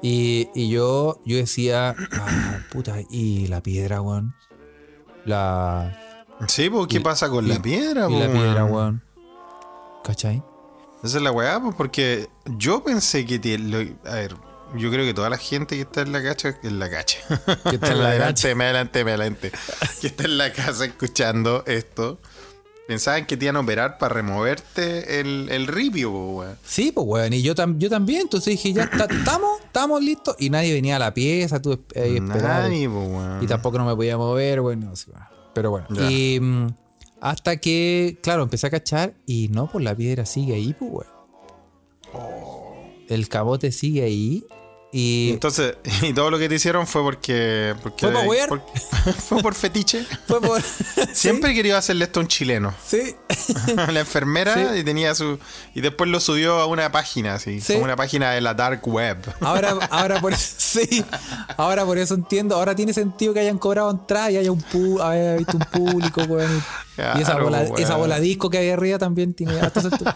[0.01, 4.35] Y, y yo, yo decía, ah, puta, y la piedra, weón.
[5.25, 6.25] La.
[6.47, 8.73] Sí, pues, ¿qué Y- pasa con la piedra, Y la piedra, weón?
[8.75, 9.03] weón.
[10.03, 10.43] ¿Cachai?
[11.05, 12.27] Esa es la weá, porque
[12.57, 13.57] yo pensé que.
[13.57, 14.35] lo- a ver,
[14.75, 16.57] yo creo que toda la gente que está en la cacha.
[16.63, 17.19] En la cacha.
[17.69, 19.51] Que está en la adelante, me adelante, me adelante.
[20.01, 22.19] que está en la casa escuchando esto.
[22.87, 26.55] Pensaban que te iban a operar para removerte el, el ripio, weón.
[26.63, 27.33] Sí, pues, weón.
[27.33, 28.21] Y yo, tam- yo también.
[28.21, 30.35] Entonces dije, ya estamos, estamos listos.
[30.39, 32.19] Y nadie venía a la pieza, tú ahí.
[32.19, 33.43] Nadie, po, weón.
[33.43, 34.59] Y tampoco no me podía mover,
[34.91, 35.27] así, bueno.
[35.53, 35.87] Pero bueno.
[35.89, 36.11] Ya.
[36.11, 36.67] Y mm,
[37.25, 41.07] hasta que, claro, empecé a cachar y no, pues la piedra sigue ahí, pues, weón.
[43.09, 44.45] El cabote sigue ahí.
[44.97, 47.75] Y Entonces, y todo lo que te hicieron fue porque.
[47.83, 48.47] porque ¿Fue wear?
[48.47, 48.61] por-
[49.27, 50.05] fue por fetiche.
[50.25, 50.61] fue por.
[51.11, 52.73] Siempre querido hacerle esto a un chileno.
[52.87, 53.13] Sí.
[53.75, 54.79] la enfermera Sí.
[54.79, 55.37] y tenía su.
[55.73, 57.59] Y después lo subió a una página, así.
[57.59, 57.73] Sí.
[57.73, 59.17] Como una página de la dark web.
[59.41, 61.03] Ahora, ahora por eso, sí.
[61.57, 62.55] Ahora por eso entiendo.
[62.55, 66.21] Ahora tiene sentido que hayan cobrado entrada y haya un pu haya visto un público,
[66.23, 66.63] weón.
[67.17, 67.81] y esa bola, weón.
[67.81, 70.13] esa bola disco que hay arriba también tiene sentido.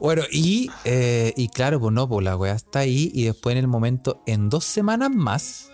[0.00, 3.12] Bueno, y, eh, y claro, pues no, pues la weá está ahí.
[3.14, 3.91] Y después en el momento,
[4.26, 5.70] en dos semanas más,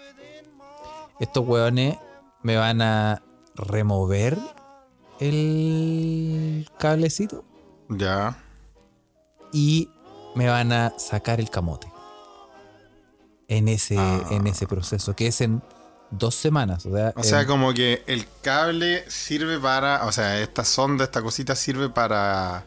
[1.21, 1.97] estos weones
[2.43, 3.23] me van a
[3.55, 4.39] remover
[5.21, 7.45] el cablecito
[7.89, 8.37] Ya.
[9.53, 9.91] y
[10.35, 11.91] me van a sacar el camote.
[13.49, 14.23] En ese, Ah.
[14.31, 15.63] en ese proceso, que es en
[16.11, 16.85] dos semanas.
[16.87, 20.05] O sea, O sea, en- como que el cable sirve para.
[20.07, 22.65] O sea, esta sonda, esta cosita sirve para.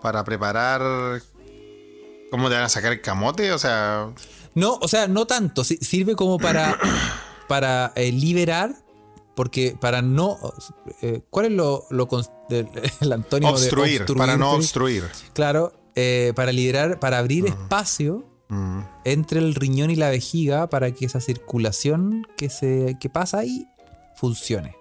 [0.00, 1.22] Para preparar.
[2.32, 3.52] ¿Cómo te van a sacar el camote?
[3.52, 4.10] O sea.
[4.54, 5.64] No, o sea, no tanto.
[5.64, 6.78] si- Sirve como para,
[7.48, 8.74] para eh, liberar
[9.34, 10.38] porque para no.
[11.00, 12.06] eh, ¿Cuál es lo, lo
[12.48, 12.68] del-
[13.00, 15.04] el antónimo Obstruir, de para no obstruir.
[15.32, 18.28] Claro, eh, para liberar, para abrir espacio
[19.04, 23.66] entre el riñón y la vejiga para que esa circulación que, se, que pasa ahí
[24.14, 24.76] funcione.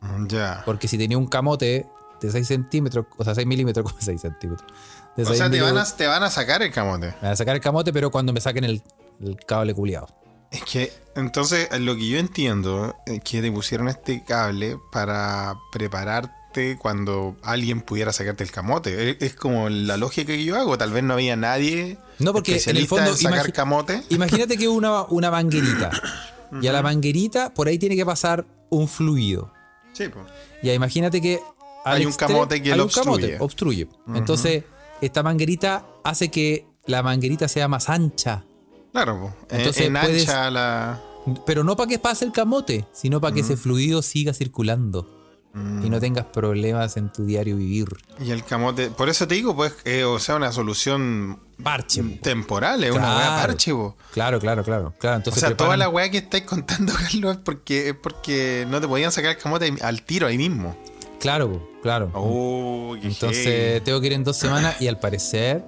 [0.00, 0.62] Mm, Ya.
[0.64, 1.86] Porque si tenía un camote
[2.20, 4.70] de 6 centímetros, o sea, 6 milímetros, como 6 centímetros.
[5.16, 7.06] O 6 sea, te van, a, te van a sacar el camote.
[7.08, 8.80] me van a sacar el camote, pero cuando me saquen el,
[9.20, 10.08] el cable culiado.
[10.50, 16.76] Es que, entonces, lo que yo entiendo es que te pusieron este cable para prepararte
[16.78, 19.10] cuando alguien pudiera sacarte el camote.
[19.10, 20.76] Es, es como la lógica que yo hago.
[20.76, 24.02] Tal vez no había nadie No, porque en el fondo, en sacar camote.
[24.08, 25.90] Imagínate que una, una manguerita.
[26.60, 29.52] y a la manguerita, por ahí tiene que pasar un fluido.
[29.92, 30.24] Sí, pues.
[30.62, 31.40] Ya, imagínate que.
[31.84, 33.84] Hay un camote que lo un camote, obstruye.
[33.84, 34.18] obstruye.
[34.18, 34.64] Entonces,
[35.00, 38.44] esta manguerita hace que la manguerita sea más ancha.
[38.92, 41.00] Claro, Entonces en puedes- ancha la.
[41.46, 45.18] Pero no para que pase el camote, sino para que ese fluido siga circulando.
[45.52, 45.84] Mm.
[45.84, 47.88] Y no tengas problemas en tu diario vivir.
[48.20, 48.90] Y el camote.
[48.90, 52.02] Por eso te digo, pues, eh, o sea, una solución Parche.
[52.04, 52.20] po.
[52.22, 53.96] temporal, es una weá parche, po.
[54.12, 54.94] Claro, claro, claro.
[54.98, 58.80] claro O sea, toda la weá que estáis contando, Carlos, es porque, es porque no
[58.80, 60.76] te podían sacar el camote al tiro ahí mismo.
[61.18, 62.10] Claro, claro.
[62.14, 65.64] Oh, Entonces tengo que ir en dos semanas y al parecer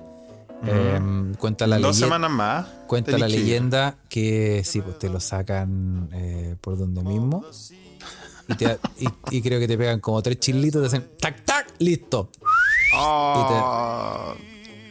[0.67, 2.07] em, cuenta la Dos leyenda.
[2.07, 2.67] semanas más.
[2.87, 7.45] Cuenta la leyenda que sí, pues te lo sacan eh, por donde mismo.
[8.49, 11.73] Y, te- y- y creo que te pegan como tres chilitos, te hacen tac, tac,
[11.79, 12.29] listo.
[12.97, 14.35] Oh.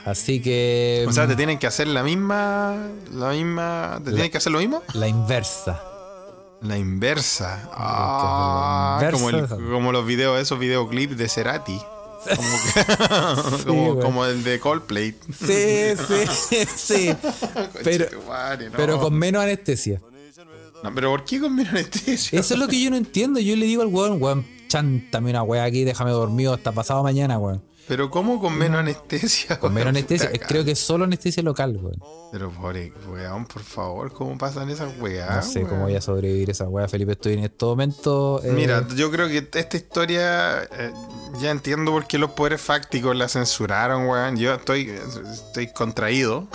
[0.05, 1.05] Así que.
[1.07, 2.75] O sea, te tienen que hacer la misma.
[3.13, 4.01] La misma.
[4.03, 4.81] ¿Te tienen que hacer lo mismo?
[4.93, 5.79] La inversa.
[6.61, 7.69] La inversa.
[7.73, 9.57] Ah, La como, el- inversa.
[9.57, 11.79] como los videos, esos videoclips de Cerati.
[12.35, 15.15] Como, que- Sí, como, el de Coldplay.
[15.33, 17.15] Sí, sí, sí.
[17.83, 18.05] Pero,
[18.69, 18.77] no.
[18.77, 20.01] pero con menos anestesia.
[20.83, 22.39] No, pero ¿por qué con menos anestesia?
[22.39, 23.39] Eso es lo que yo no entiendo.
[23.39, 27.37] Yo le digo al weón, weón, chántame una weá aquí, déjame dormido hasta pasado mañana,
[27.37, 27.61] weón.
[27.91, 29.59] Pero ¿cómo con menos anestesia?
[29.59, 30.31] Con menos anestesia.
[30.47, 31.99] Creo que solo anestesia local, weón.
[32.31, 35.29] Pero pobre weón, por favor, ¿cómo pasan esas weas?
[35.29, 35.69] No sé weón?
[35.71, 37.11] cómo voy a sobrevivir esa weá, Felipe.
[37.11, 38.41] Estoy en este momento.
[38.45, 40.93] eh, Mira, yo creo que esta historia eh,
[41.41, 44.37] ya entiendo por qué los poderes fácticos la censuraron, weón.
[44.37, 44.89] Yo estoy,
[45.29, 46.47] estoy contraído.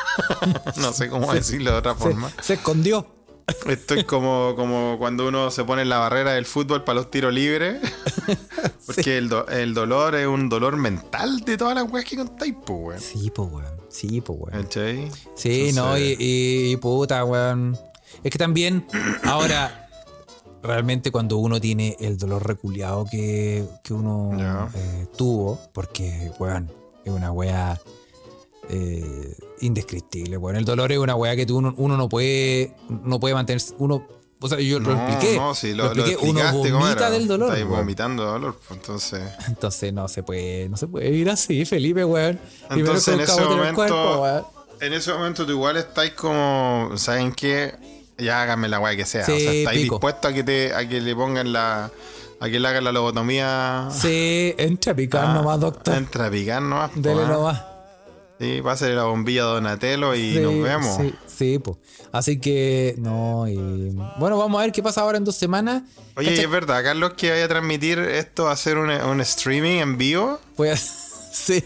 [0.76, 2.30] no sé cómo decirlo de otra se, forma.
[2.42, 3.15] se escondió.
[3.68, 7.32] Estoy como, como cuando uno se pone en la barrera del fútbol para los tiros
[7.32, 7.80] libres.
[8.86, 12.54] Porque el, do- el dolor es un dolor mental de todas las weas que contáis,
[12.64, 13.00] pues, weón.
[13.00, 13.80] Sí, pues, weón.
[13.88, 14.62] Sí, pues, weón.
[14.64, 15.10] ¿Cachai?
[15.34, 17.76] Sí, no, y, y- y puta, weón.
[18.24, 18.86] Es que también,
[19.24, 19.88] ahora,
[20.62, 24.32] realmente cuando uno tiene el dolor reculeado que, que uno
[24.74, 26.70] eh, tuvo, porque, weón,
[27.04, 27.80] es una wea
[28.68, 30.56] eh, indescriptible, weón.
[30.56, 34.06] El dolor es una wea que tú, uno, uno no puede, no puede mantenerse, uno,
[34.40, 36.40] o sea, yo lo expliqué, no, sí, lo, lo, lo expliqué, uno
[36.90, 37.68] Estáis weón.
[37.68, 39.22] vomitando dolor, pues, entonces...
[39.48, 42.38] Entonces no se puede, no se puede vivir así, Felipe, weón.
[42.70, 44.52] Entonces, en ese momento- cuerpo.
[44.78, 47.74] En ese momento tú igual estáis como, ¿saben qué?
[48.18, 49.24] Ya háganme la weá que sea.
[49.24, 49.94] Sí, o sea, estáis pico.
[49.94, 51.90] dispuestos a que te, a que le pongan la,
[52.40, 53.88] a que le hagan la lobotomía.
[53.90, 55.94] Sí, entra a picar Ah, nomás, doctor.
[55.94, 56.90] Entra a picar nomás.
[56.94, 57.28] Dele ah.
[57.28, 57.62] nomás.
[58.38, 60.96] Sí, pásale la bombilla a Donatello y Sí, nos vemos.
[60.98, 61.78] Sí, sí, pues.
[62.12, 63.56] Así que, no, y.
[64.18, 65.82] Bueno, vamos a ver qué pasa ahora en dos semanas.
[66.16, 69.20] Oye, Cacha- ¿y es verdad, Carlos, que vaya a transmitir esto, a hacer un, un
[69.22, 70.38] streaming en vivo?
[70.54, 71.64] Pues, sí,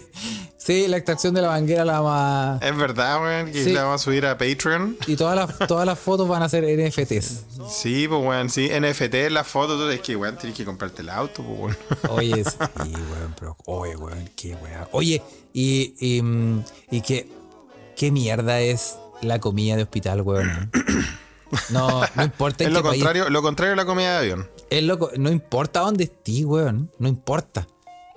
[0.59, 2.63] sí, la extracción de la banguera la más.
[2.63, 3.53] ¿Es verdad, weón?
[3.53, 3.73] Que Sí.
[3.73, 4.97] la vamos a subir a Patreon.
[5.07, 7.45] Y todas las, todas las fotos van a ser NFTs.
[7.71, 8.69] Sí, pues, weón, sí.
[8.69, 11.77] NFT, la foto, tú, es que, weón, tienes que comprarte el auto, pues, weón.
[12.11, 13.57] Oye, sí, weón, pero.
[13.67, 14.89] Oye, weón, qué weón.
[14.93, 15.95] Oye, y.
[16.01, 17.29] Y, mm, y qué.
[17.97, 20.71] ¿Qué mierda es la comida de hospital, weón?
[21.71, 23.03] No, no importa Es lo país.
[23.03, 24.49] contrario, lo contrario a la comida de avión.
[24.71, 26.93] Es loco, no importa dónde estés, weón.
[27.01, 27.67] No importa.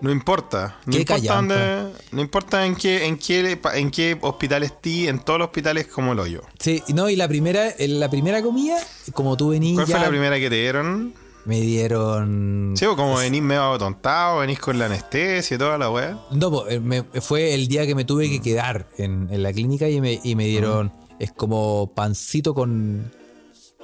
[0.04, 0.76] No importa.
[0.86, 5.20] No Qué importa dónde, no importa en qué, en qué, en qué hospital estés, en
[5.20, 6.42] todos los hospitales como el hoyo.
[6.60, 8.78] Sí, no, y la primera, en la primera comida,
[9.14, 11.14] como tú venís ¿Cuál ya, fue la primera que te dieron?
[11.46, 12.74] me dieron...
[12.78, 16.18] Sí, como venís medio atontado, venís con la anestesia y toda la weá.
[16.32, 19.52] No, po, eh, me- fue el día que me tuve que quedar en, en la
[19.54, 23.12] clínica y me, y me dieron, es como pancito con,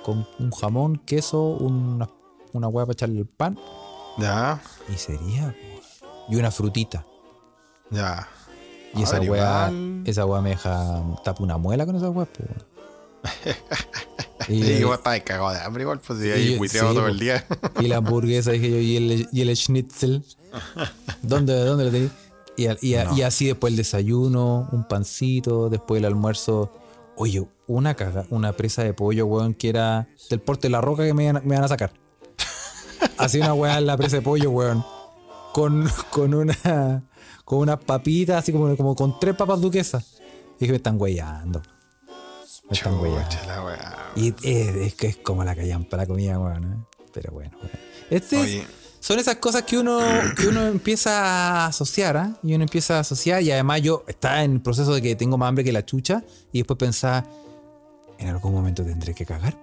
[0.04, 2.10] con un jamón, queso, una,
[2.54, 3.58] una hueá para echarle el pan
[4.18, 4.62] Ya,
[4.94, 5.54] y sería,
[6.30, 7.06] y una frutita.
[7.90, 8.28] ya.
[8.96, 10.02] Y esa igual.
[10.06, 12.44] esa hueá me deja tapa una muela con esa hueá, po.
[14.48, 17.20] Y Y, igual estaba cagado de hambre igual, pues y ahí buitreado sí, todo el
[17.20, 17.46] día.
[17.80, 20.24] y la hamburguesa, dije yo, y el, y el schnitzel.
[21.22, 22.10] ¿Dónde, dónde lo?
[22.82, 26.72] Y, así después el desayuno, un pancito, después el almuerzo.
[27.16, 31.04] Oye, una caga, una presa de pollo, weón, que era del porte de la roca
[31.04, 31.94] que me me iban a sacar.
[33.18, 34.84] hacía una weá en la presa de pollo, weón.
[35.54, 37.04] Con, con una.
[37.46, 40.18] Con unas papitas, así como, como con tres papas duquesas.
[40.58, 41.62] Y dije, me están weyando.
[42.70, 43.28] Me están weá.
[44.16, 46.64] Y es, es que es como la callan para la comida, weón.
[46.66, 46.78] ¿eh?
[47.12, 47.58] Pero bueno.
[48.12, 48.68] Este es-
[49.00, 50.00] son esas cosas que uno,
[50.38, 52.38] que uno empieza a asociar, ¿ah?
[52.44, 53.42] Y uno empieza a asociar.
[53.42, 56.24] Y además yo estaba en el proceso de que tengo más hambre que la chucha.
[56.52, 57.26] Y después pensaba,
[58.20, 59.58] en algún momento tendré que cagar.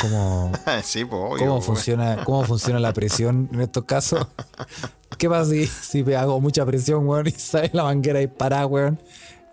[0.00, 4.26] ¿Cómo, sí, pues, obvio, cómo, funciona, ¿Cómo funciona la presión en estos casos?
[5.18, 7.28] ¿Qué pasa si, si me hago mucha presión, weón?
[7.28, 9.00] Y sale la manguera disparada, weón.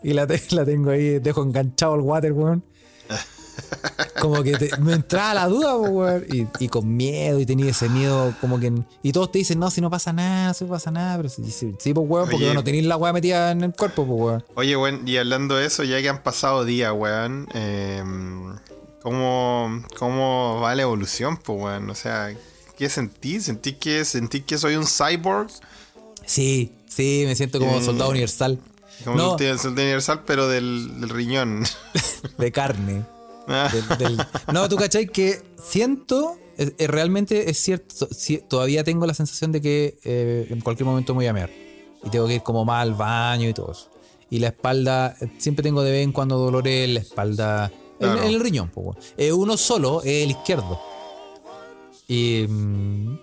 [0.04, 2.64] Y la, la tengo ahí, dejo enganchado el water, weón.
[4.20, 6.26] Como que te- me entraba la duda, weón.
[6.32, 8.74] Y, y con miedo, y tenía ese miedo, como que.
[9.04, 11.18] Y todos te dicen, no, si no pasa nada, si no pasa nada.
[11.18, 12.54] Pero sí, sí, sí, pues, weón, porque Oye.
[12.56, 14.44] no tenéis la weá metida en el cuerpo, pues, weón.
[14.56, 18.04] Oye, weón, y hablando de eso, ya que han pasado días, weón, eh,
[19.02, 21.90] ¿cómo, ¿cómo va la evolución, pues, weón?
[21.90, 22.36] O sea,
[22.78, 23.46] ¿qué sentís?
[23.46, 25.50] ¿Sentís que, ¿Sentís que soy un cyborg?
[26.26, 28.60] Sí, sí, me siento como Eh, soldado universal.
[29.04, 31.64] Como No, el soldado universal, pero del, del riñón.
[32.38, 33.04] de carne.
[33.48, 38.08] Ah, Del- del- No, tú cachai que siento, es- es- realmente es cierto,
[38.48, 41.50] todavía tengo la sensación de que eh, en cualquier momento me voy a mear.
[42.04, 43.90] Y tengo que ir como más al baño y todo eso.
[44.30, 47.72] Y la espalda, eh, siempre tengo de vez en cuando dolores en la espalda,
[48.02, 48.22] Claro.
[48.24, 48.70] en el riñón.
[48.70, 48.96] po.
[49.18, 50.80] Eh, uno solo es el izquierdo.
[52.08, 53.18] Y, mm,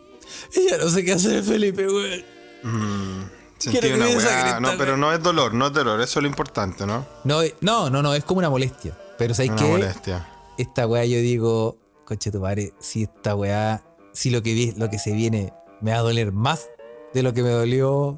[0.69, 2.25] ya no sé qué hacer, Felipe, güey.
[2.63, 3.23] mm,
[3.59, 4.61] sentí una weá.
[4.61, 7.07] No, pero no es dolor, no es dolor, eso es lo importante, ¿no?
[7.25, 8.97] No, eh, no, no, no, es como una molestia.
[9.19, 9.69] Pero ¿sabes Una qué?
[9.69, 10.29] molestia.
[10.59, 14.89] esta weá yo digo, coche tu madre, si esta weá, si lo que, vi- lo
[14.89, 16.69] que se viene me va a doler más
[17.15, 18.17] de lo que me dolió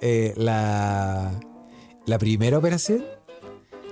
[0.00, 1.32] eh, la,
[2.06, 3.04] la primera operación,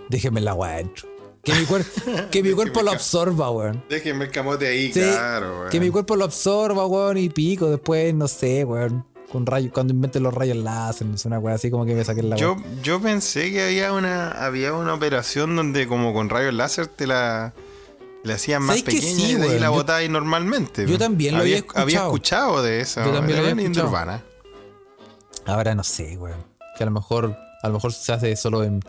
[0.08, 1.08] déjenme la weá adentro.
[1.42, 3.82] Que mi, cuer- que mi cuerpo lo absorba, weón.
[3.88, 5.70] Déjenme el camote ahí, Sí, claro, weón.
[5.70, 9.06] que mi cuerpo lo absorba, weón, y pico después, no sé, weón.
[9.32, 12.04] Con rayos, cuando inventen los rayos láser, no sé, una weá así como que me
[12.04, 16.52] saquen la Yo, yo pensé que había una, había una operación donde como con rayos
[16.52, 17.54] láser te la,
[18.24, 19.60] la hacían más ¿Sabes que pequeña sí, y de ahí weón?
[19.60, 20.84] la botabas normalmente.
[20.84, 22.06] yo también lo había Había escuchado.
[22.08, 23.04] escuchado de eso.
[23.04, 23.86] Yo también lo había escuchado.
[23.88, 24.22] urbana.
[25.46, 26.44] Ahora no sé, weón.
[26.76, 28.80] Que a lo mejor, a lo mejor se hace solo en,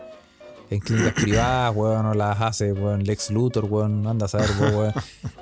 [0.74, 4.92] en clínicas privadas, weón, o las hace, weón, Lex Luthor, weón, anda a saber, weón.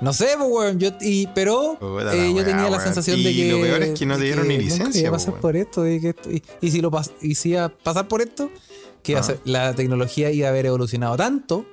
[0.01, 0.79] No sé, weón.
[0.79, 3.51] Yo, y, pero Puta eh, yo weá, tenía la sensación Y de que.
[3.51, 5.41] lo peor es que no te dieron ni licencia, iba a po, pasar weón.
[5.41, 5.87] por esto.
[5.87, 8.49] Y, que esto- y, y si lo pas, y si iba a pasar por esto,
[9.03, 9.21] que Ah.
[9.45, 11.65] la tecnología iba a haber evolucionado tanto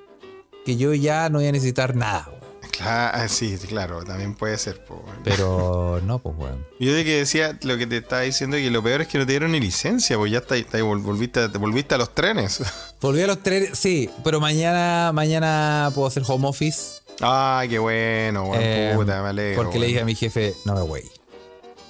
[0.64, 2.30] que yo ya no iba a necesitar nada.
[2.78, 4.84] Claro, ah, sí, claro, también puede ser.
[4.84, 5.04] po.
[5.24, 6.64] Pero no, pues, weón.
[6.78, 9.26] Yo de que decía, lo que te estaba diciendo, que lo peor es que no
[9.26, 12.62] te dieron ni licencia, pues ya está, está- vol- volviste, te volviste a los trenes.
[13.00, 17.00] Volví a los tres, sí, pero mañana, mañana puedo hacer home office.
[17.20, 19.62] Ay, qué bueno, weón, Eh, puta, me alegro.
[19.64, 21.02] Porque le dije a mi jefe, no me voy.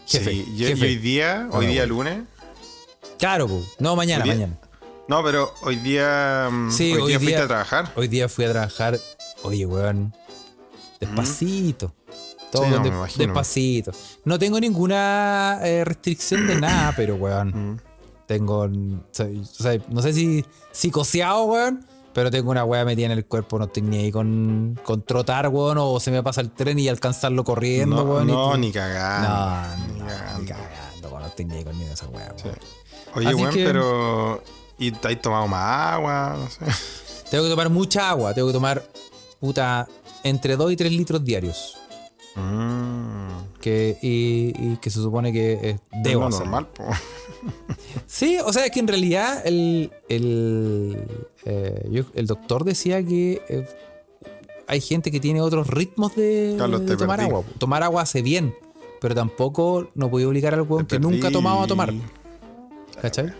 [0.06, 0.84] Jefe, Sí, yo- jefe.
[0.86, 2.22] hoy día, hoy día lunes.
[3.18, 3.62] Claro, pu.
[3.78, 4.58] no, mañana, Hoy mañana.
[5.06, 6.48] No, pero hoy día.
[6.50, 7.92] mm, Sí, hoy, hoy día fuiste día- a trabajar.
[7.96, 8.98] Hoy día fui a trabajar,
[9.42, 10.14] oye, weón,
[11.00, 11.92] despacito.
[12.50, 13.24] Todo Sí, no, de- me imagino.
[13.26, 13.92] despacito.
[14.24, 17.80] No tengo ninguna eh, restricción de nada, pero, weón,
[18.26, 18.68] tengo,
[19.12, 21.84] soy- no sé si psicoseado, weón,
[22.14, 25.48] pero tengo una weá metida en el cuerpo, no estoy ni ahí con, con trotar,
[25.48, 28.28] weón, o se me pasa el tren y alcanzarlo corriendo, No, weón.
[28.28, 29.28] y- no, ni cagando.
[29.28, 30.40] No, ni no, cagando.
[30.40, 32.58] ni cagando, weón, no estoy ni ahí con ni de esa weá, weón.
[33.14, 34.42] Oye, Así weón, que- pero.
[34.80, 36.36] ¿Y te has tomado más agua?
[36.38, 36.60] No sé.
[37.30, 38.82] Tengo que tomar mucha agua, tengo que tomar,
[39.40, 39.86] puta,
[40.24, 41.76] entre 2 y 3 litros diarios.
[42.36, 43.28] Mm.
[43.60, 46.84] Que, y, y que se supone que es debo No, normal, po.
[48.06, 50.96] Sí, o sea, es que en realidad el, el,
[51.44, 53.66] eh, yo- el doctor decía que eh,
[54.66, 57.30] hay gente que tiene otros ritmos de, Carlos, de te tomar perdí.
[57.30, 57.44] agua.
[57.58, 58.54] Tomar agua hace bien,
[59.00, 61.92] pero tampoco no podía obligar al Te que nunca ha tomado a tomar.
[63.02, 63.32] ¿Cachai?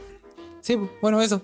[0.60, 1.40] Sí, bueno, eso.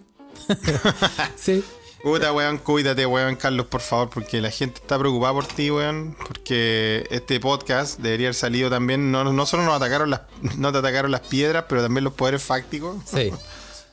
[1.37, 1.63] sí.
[2.05, 6.15] Puta, weón, cuídate, weón, Carlos, por favor, porque la gente está preocupada por ti, weón.
[6.29, 9.11] Porque este podcast debería haber salido también.
[9.11, 10.21] No, no solo nos atacaron las,
[10.59, 12.97] no te atacaron las piedras, pero también los poderes fácticos.
[13.07, 13.33] Sí.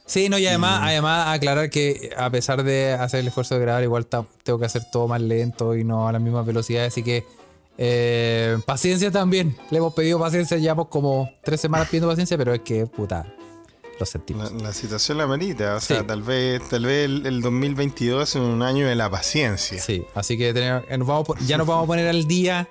[0.06, 3.82] Sí, no, y además, además aclarar que a pesar de hacer el esfuerzo de grabar,
[3.82, 7.26] igual tengo que hacer todo más lento y no a la misma velocidad, así que
[7.78, 9.56] eh, paciencia también.
[9.70, 13.26] Le hemos pedido paciencia, llevamos como tres semanas pidiendo paciencia, pero es que, puta,
[14.10, 14.52] sentimos.
[14.52, 15.76] la situación la merita.
[15.76, 19.80] O sea, tal vez, tal vez el, el 2022 es un año de la paciencia.
[19.82, 22.68] Sí, así que tenemos- eh, nos vamos, ya nos vamos a poner al día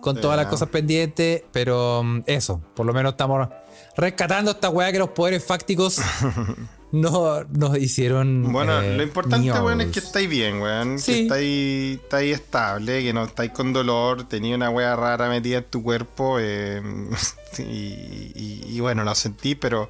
[0.00, 3.48] con todas las cosas pendientes, pero mm, eso, por lo menos estamos
[3.96, 6.00] rescatando esta weá que los poderes fácticos
[6.92, 8.52] no nos hicieron.
[8.52, 10.98] Bueno, eh, lo importante, weón, es que estáis bien, weón.
[10.98, 11.12] Sí.
[11.12, 15.64] Que estáis, estáis estable, que no estáis con dolor, tenía una wea rara metida en
[15.64, 16.38] tu cuerpo.
[16.40, 16.82] eh,
[17.58, 19.88] y, y- y bueno, lo sentí, pero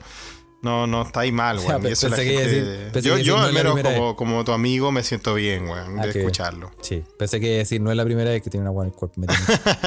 [0.63, 1.85] no, no estáis mal, weón.
[1.87, 4.45] eso la pensé que iba a gente- decir- yo, yo al la menos como, como
[4.45, 6.71] tu amigo me siento bien, weón, Ah, de que- escucharlo.
[6.81, 8.99] Sí, pensé que decir, no es la primera vez que tiene una buena en el
[8.99, 9.21] cuerpo.
[9.21, 9.39] metido.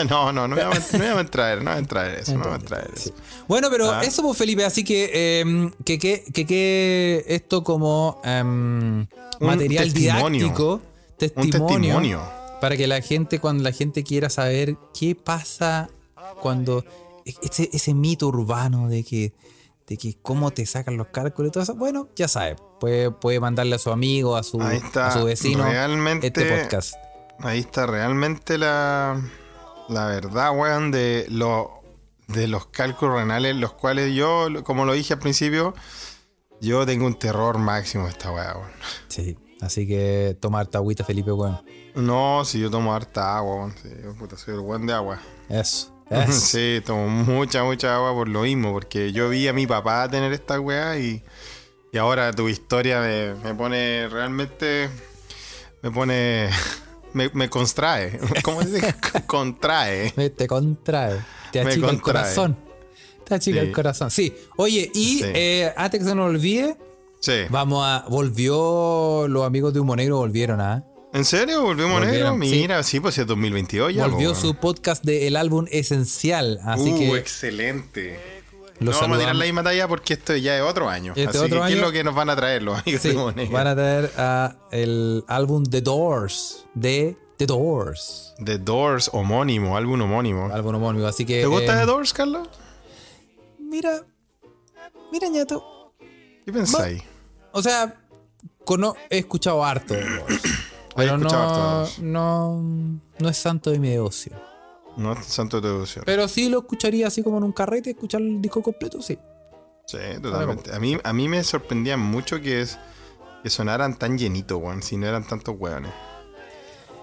[0.09, 2.39] no, no, no me voy a, no entrar, no me voy a entrar eso, no
[2.39, 3.09] me voy a entrar Sí.
[3.09, 3.13] eso.
[3.47, 4.03] Bueno, pero Ah.
[4.03, 9.07] eso, pues, Felipe, así que eh, que, que, que, que esto como em,
[9.39, 10.39] material testimonio.
[10.39, 10.81] didáctico, Un
[11.17, 12.21] testimonio, testimonio.
[12.59, 15.89] para que la gente, cuando la gente quiera saber qué pasa
[16.41, 16.83] cuando
[17.41, 19.31] ese, ese mito urbano de que,
[19.87, 23.39] de que cómo te sacan los cálculos y todo eso, bueno, ya sabe, puede, puede
[23.39, 26.95] mandarle a su amigo, a su, Ahí está, a su vecino realmente- este podcast.
[27.39, 29.21] Ahí está realmente la,
[29.89, 31.81] la verdad, weón, de, lo,
[32.27, 35.73] de los cálculos renales, los cuales yo, como lo dije al principio,
[36.61, 38.71] yo tengo un terror máximo de esta weá, weón.
[39.09, 41.61] Sí, así que toma harta agüita, Felipe, bueno.
[41.93, 43.75] No, si yo tomo harta agua, weón.
[43.83, 45.19] Sí, yo, puta, soy el weón de agua.
[45.49, 45.94] Eso.
[46.31, 50.31] Sí, tomo mucha, mucha agua por lo mismo, porque yo vi a mi papá tener
[50.33, 51.23] esta weá y,
[51.91, 54.89] y ahora tu historia me, me pone realmente.
[55.81, 56.49] Me pone.
[57.13, 58.19] Me, me contrae.
[58.43, 58.93] ¿Cómo se dice?
[59.25, 60.11] Contrae.
[60.17, 61.15] Me- Te contrae.
[61.53, 62.01] Te achica el contrae.
[62.01, 62.57] corazón.
[63.23, 63.65] Te achica Sí.
[63.67, 64.11] el corazón.
[64.11, 64.35] Sí.
[64.57, 65.23] Oye, y Sí.
[65.33, 66.75] eh, antes que se nos olvide,
[67.21, 67.43] Sí.
[67.49, 68.03] vamos a.
[68.09, 69.29] Volvió.
[69.29, 70.83] Los amigos de Humo Negro volvieron a.
[71.15, 71.61] ¿En serio?
[71.61, 72.53] ¿Volvimos Volvieron, negro?
[72.53, 72.61] sí.
[72.61, 74.05] Mira, sí, pues es 2022 ya.
[74.05, 76.59] volvió po, su podcast del álbum Esencial.
[76.65, 78.19] Así uh, que excelente.
[78.81, 81.13] no vamos a tirar la misma talla porque esto ya es otro año.
[81.15, 83.13] Este Así otro que, ¿qué es lo que nos van a traer los amigos Sí,
[83.13, 86.65] de van a traer a el álbum The Doors.
[86.73, 88.33] De The Doors.
[88.43, 90.53] The Doors, homónimo, álbum homónimo.
[90.53, 91.07] Álbum homónimo.
[91.07, 91.39] Así que.
[91.39, 92.49] ¿Te gusta eh, The Doors, Carlos?
[93.57, 94.03] Mira.
[95.13, 95.93] Mira, ñato.
[96.45, 97.03] ¿Qué pensáis?
[97.53, 98.01] O sea,
[99.09, 100.41] he escuchado harto de Doors.
[100.95, 102.63] Pero no, de no,
[103.19, 104.39] no es santo de mi devoción.
[104.97, 106.03] No es santo de devoción.
[106.05, 109.17] Pero sí lo escucharía así como en un carrete, escuchar el disco completo, sí.
[109.85, 110.73] Sí, totalmente.
[110.73, 112.79] A mí, a mí me sorprendía mucho que, es,
[113.43, 115.91] que sonaran tan llenitos, weón, si no eran tantos weones.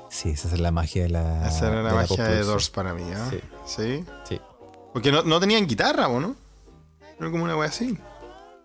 [0.09, 1.49] Sí, esa es la magia de la.
[1.49, 2.47] Esa era la de magia de postproducción.
[2.47, 3.31] Doors para mí, ¿ah?
[3.31, 3.41] Sí.
[3.65, 4.05] ¿Sí?
[4.29, 4.41] Sí.
[4.93, 6.37] Porque no, no tenían guitarra, ¿o ¿no?
[7.19, 7.97] Era como una wea así.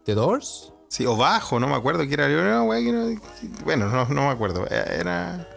[0.04, 0.74] ¿The Doors?
[0.90, 2.28] Sí, o bajo, no me acuerdo qué era.
[2.28, 3.20] Que no-
[3.66, 4.66] Bueno, no, no me acuerdo.
[4.70, 5.48] Eh, Era.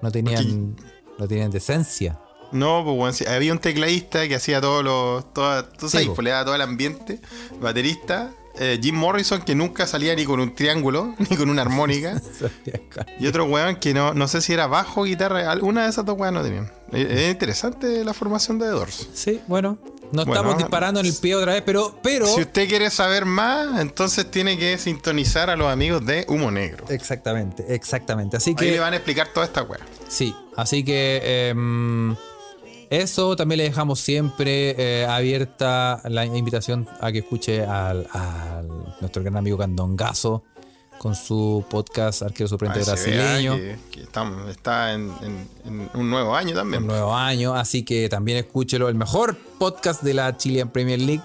[0.00, 0.76] No tenían.
[1.18, 2.18] No tenían decencia.
[2.50, 5.32] No, pues bueno, sí, había un tecladista que hacía todos los.
[5.32, 7.20] Toda, tú Sí, pues, le daba todo el ambiente.
[7.60, 8.30] Baterista.
[8.58, 12.20] Eh, Jim Morrison, que nunca salía ni con un triángulo, ni con una armónica.
[13.18, 16.18] y otro weón que no, no sé si era bajo, guitarra, alguna de esas dos
[16.18, 16.70] weas no tenían.
[16.92, 19.08] Es es interesante la formación de The Doors.
[19.14, 19.78] Sí, bueno.
[20.12, 21.98] Bueno, estamos disparando en el pie otra vez, pero.
[22.02, 26.50] pero Si usted quiere saber más, entonces tiene que sintonizar a los amigos de Humo
[26.50, 26.84] Negro.
[26.90, 28.36] Exactamente, exactamente.
[28.36, 28.70] Así Ahí que.
[28.72, 29.80] le van a explicar toda esta wea.
[30.08, 32.14] Sí, así que em,
[32.92, 38.68] eso también le dejamos siempre eh, abierta la invitación a que escuche al, al
[39.00, 40.42] nuestro gran amigo Candongazo
[40.98, 43.56] con su podcast Arquero Suplente Brasileño.
[43.56, 46.82] Que, que está en, en- en un nuevo año también.
[46.82, 51.22] Un nuevo año, así que también escúchelo, el mejor podcast de la Chilean Premier League.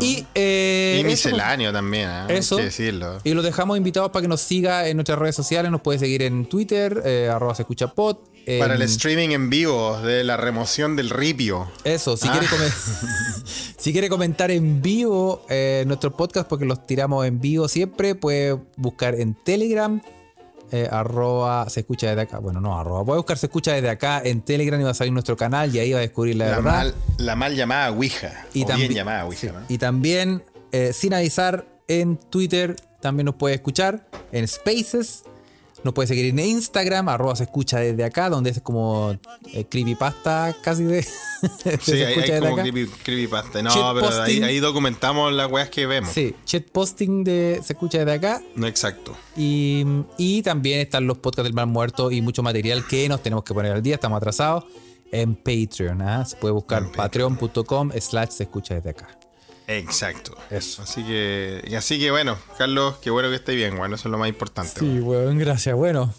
[0.00, 2.24] Y, eh, Y eso, misceláneo también, ¿eh?
[2.30, 2.54] Eso.
[2.56, 3.18] Hay que decirlo.
[3.24, 5.70] Y los dejamos invitados para que nos siga en nuestras redes sociales.
[5.70, 8.16] Nos puede seguir en Twitter, eh, arroba se escucha pod.
[8.58, 11.70] Para el en- streaming en vivo de la remoción del ripio.
[11.84, 12.32] Eso, si, Ah.
[12.32, 12.72] quiere comen-
[13.78, 18.58] si quiere comentar en vivo eh, nuestros podcasts, porque los tiramos en vivo siempre, puede
[18.76, 20.00] buscar en Telegram,
[20.72, 22.38] eh, arroba se escucha desde acá.
[22.38, 23.04] Bueno, no, arroba.
[23.04, 25.78] Puede buscar se escucha desde acá en Telegram y va a salir nuestro canal y
[25.78, 26.72] ahí va a descubrir la, La verdad.
[26.72, 28.46] mal, la mal llamada Ouija.
[28.52, 29.60] y o también, bien llamada Ouija, sí, ¿no?
[29.68, 30.42] y también,
[30.72, 35.22] eh, sin avisar, en Twitter también nos puede escuchar, en Spaces.
[35.84, 39.16] Nos puede seguir en Instagram, arroba se escucha desde acá, donde es como
[39.52, 40.96] eh, creepypasta casi de,
[41.64, 42.62] de Sí, desde como acá.
[42.62, 43.62] creepy, creepypasta.
[43.62, 44.42] No, pero ahí, posting.
[44.44, 46.10] ahí documentamos las weas que vemos.
[46.12, 48.42] Sí, chat posting de se escucha desde acá.
[48.54, 49.16] No exacto.
[49.36, 49.84] Y,
[50.18, 53.54] y también están los podcasts del mal muerto y mucho material que nos tenemos que
[53.54, 54.64] poner al día, estamos atrasados.
[55.12, 56.24] En Patreon, ¿ah?
[56.24, 59.08] se puede buscar patreon.com slash se escucha desde acá.
[59.68, 60.36] Exacto.
[60.50, 60.82] Eso.
[60.82, 64.12] Así que, y así que bueno, Carlos, qué bueno que esté bien, bueno, eso es
[64.12, 64.78] lo más importante.
[64.80, 65.74] Sí, weón, gracias.
[65.74, 66.12] Bueno,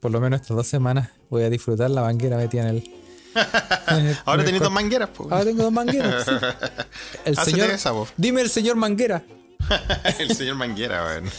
[0.00, 2.90] por lo menos estas dos semanas voy a disfrutar la manguera metida en el.
[3.88, 5.24] en el- Ahora tenés dos mangueras, po.
[5.30, 6.24] Ahora tengo dos mangueras.
[6.24, 6.30] sí.
[7.24, 7.70] El Hacete señor.
[7.70, 7.92] esa.
[8.16, 9.22] Dime el señor manguera.
[10.18, 11.30] El señor Manguera, weón.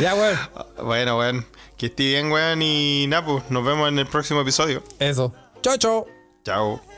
[0.00, 0.38] Ya, weón.
[0.82, 1.46] bueno, weón.
[1.76, 2.62] Que esté bien, weón.
[2.62, 4.82] Y nada, pues nos vemos en el próximo episodio.
[4.98, 5.32] Eso.
[5.62, 6.06] Chao, chao.
[6.44, 6.93] Chao.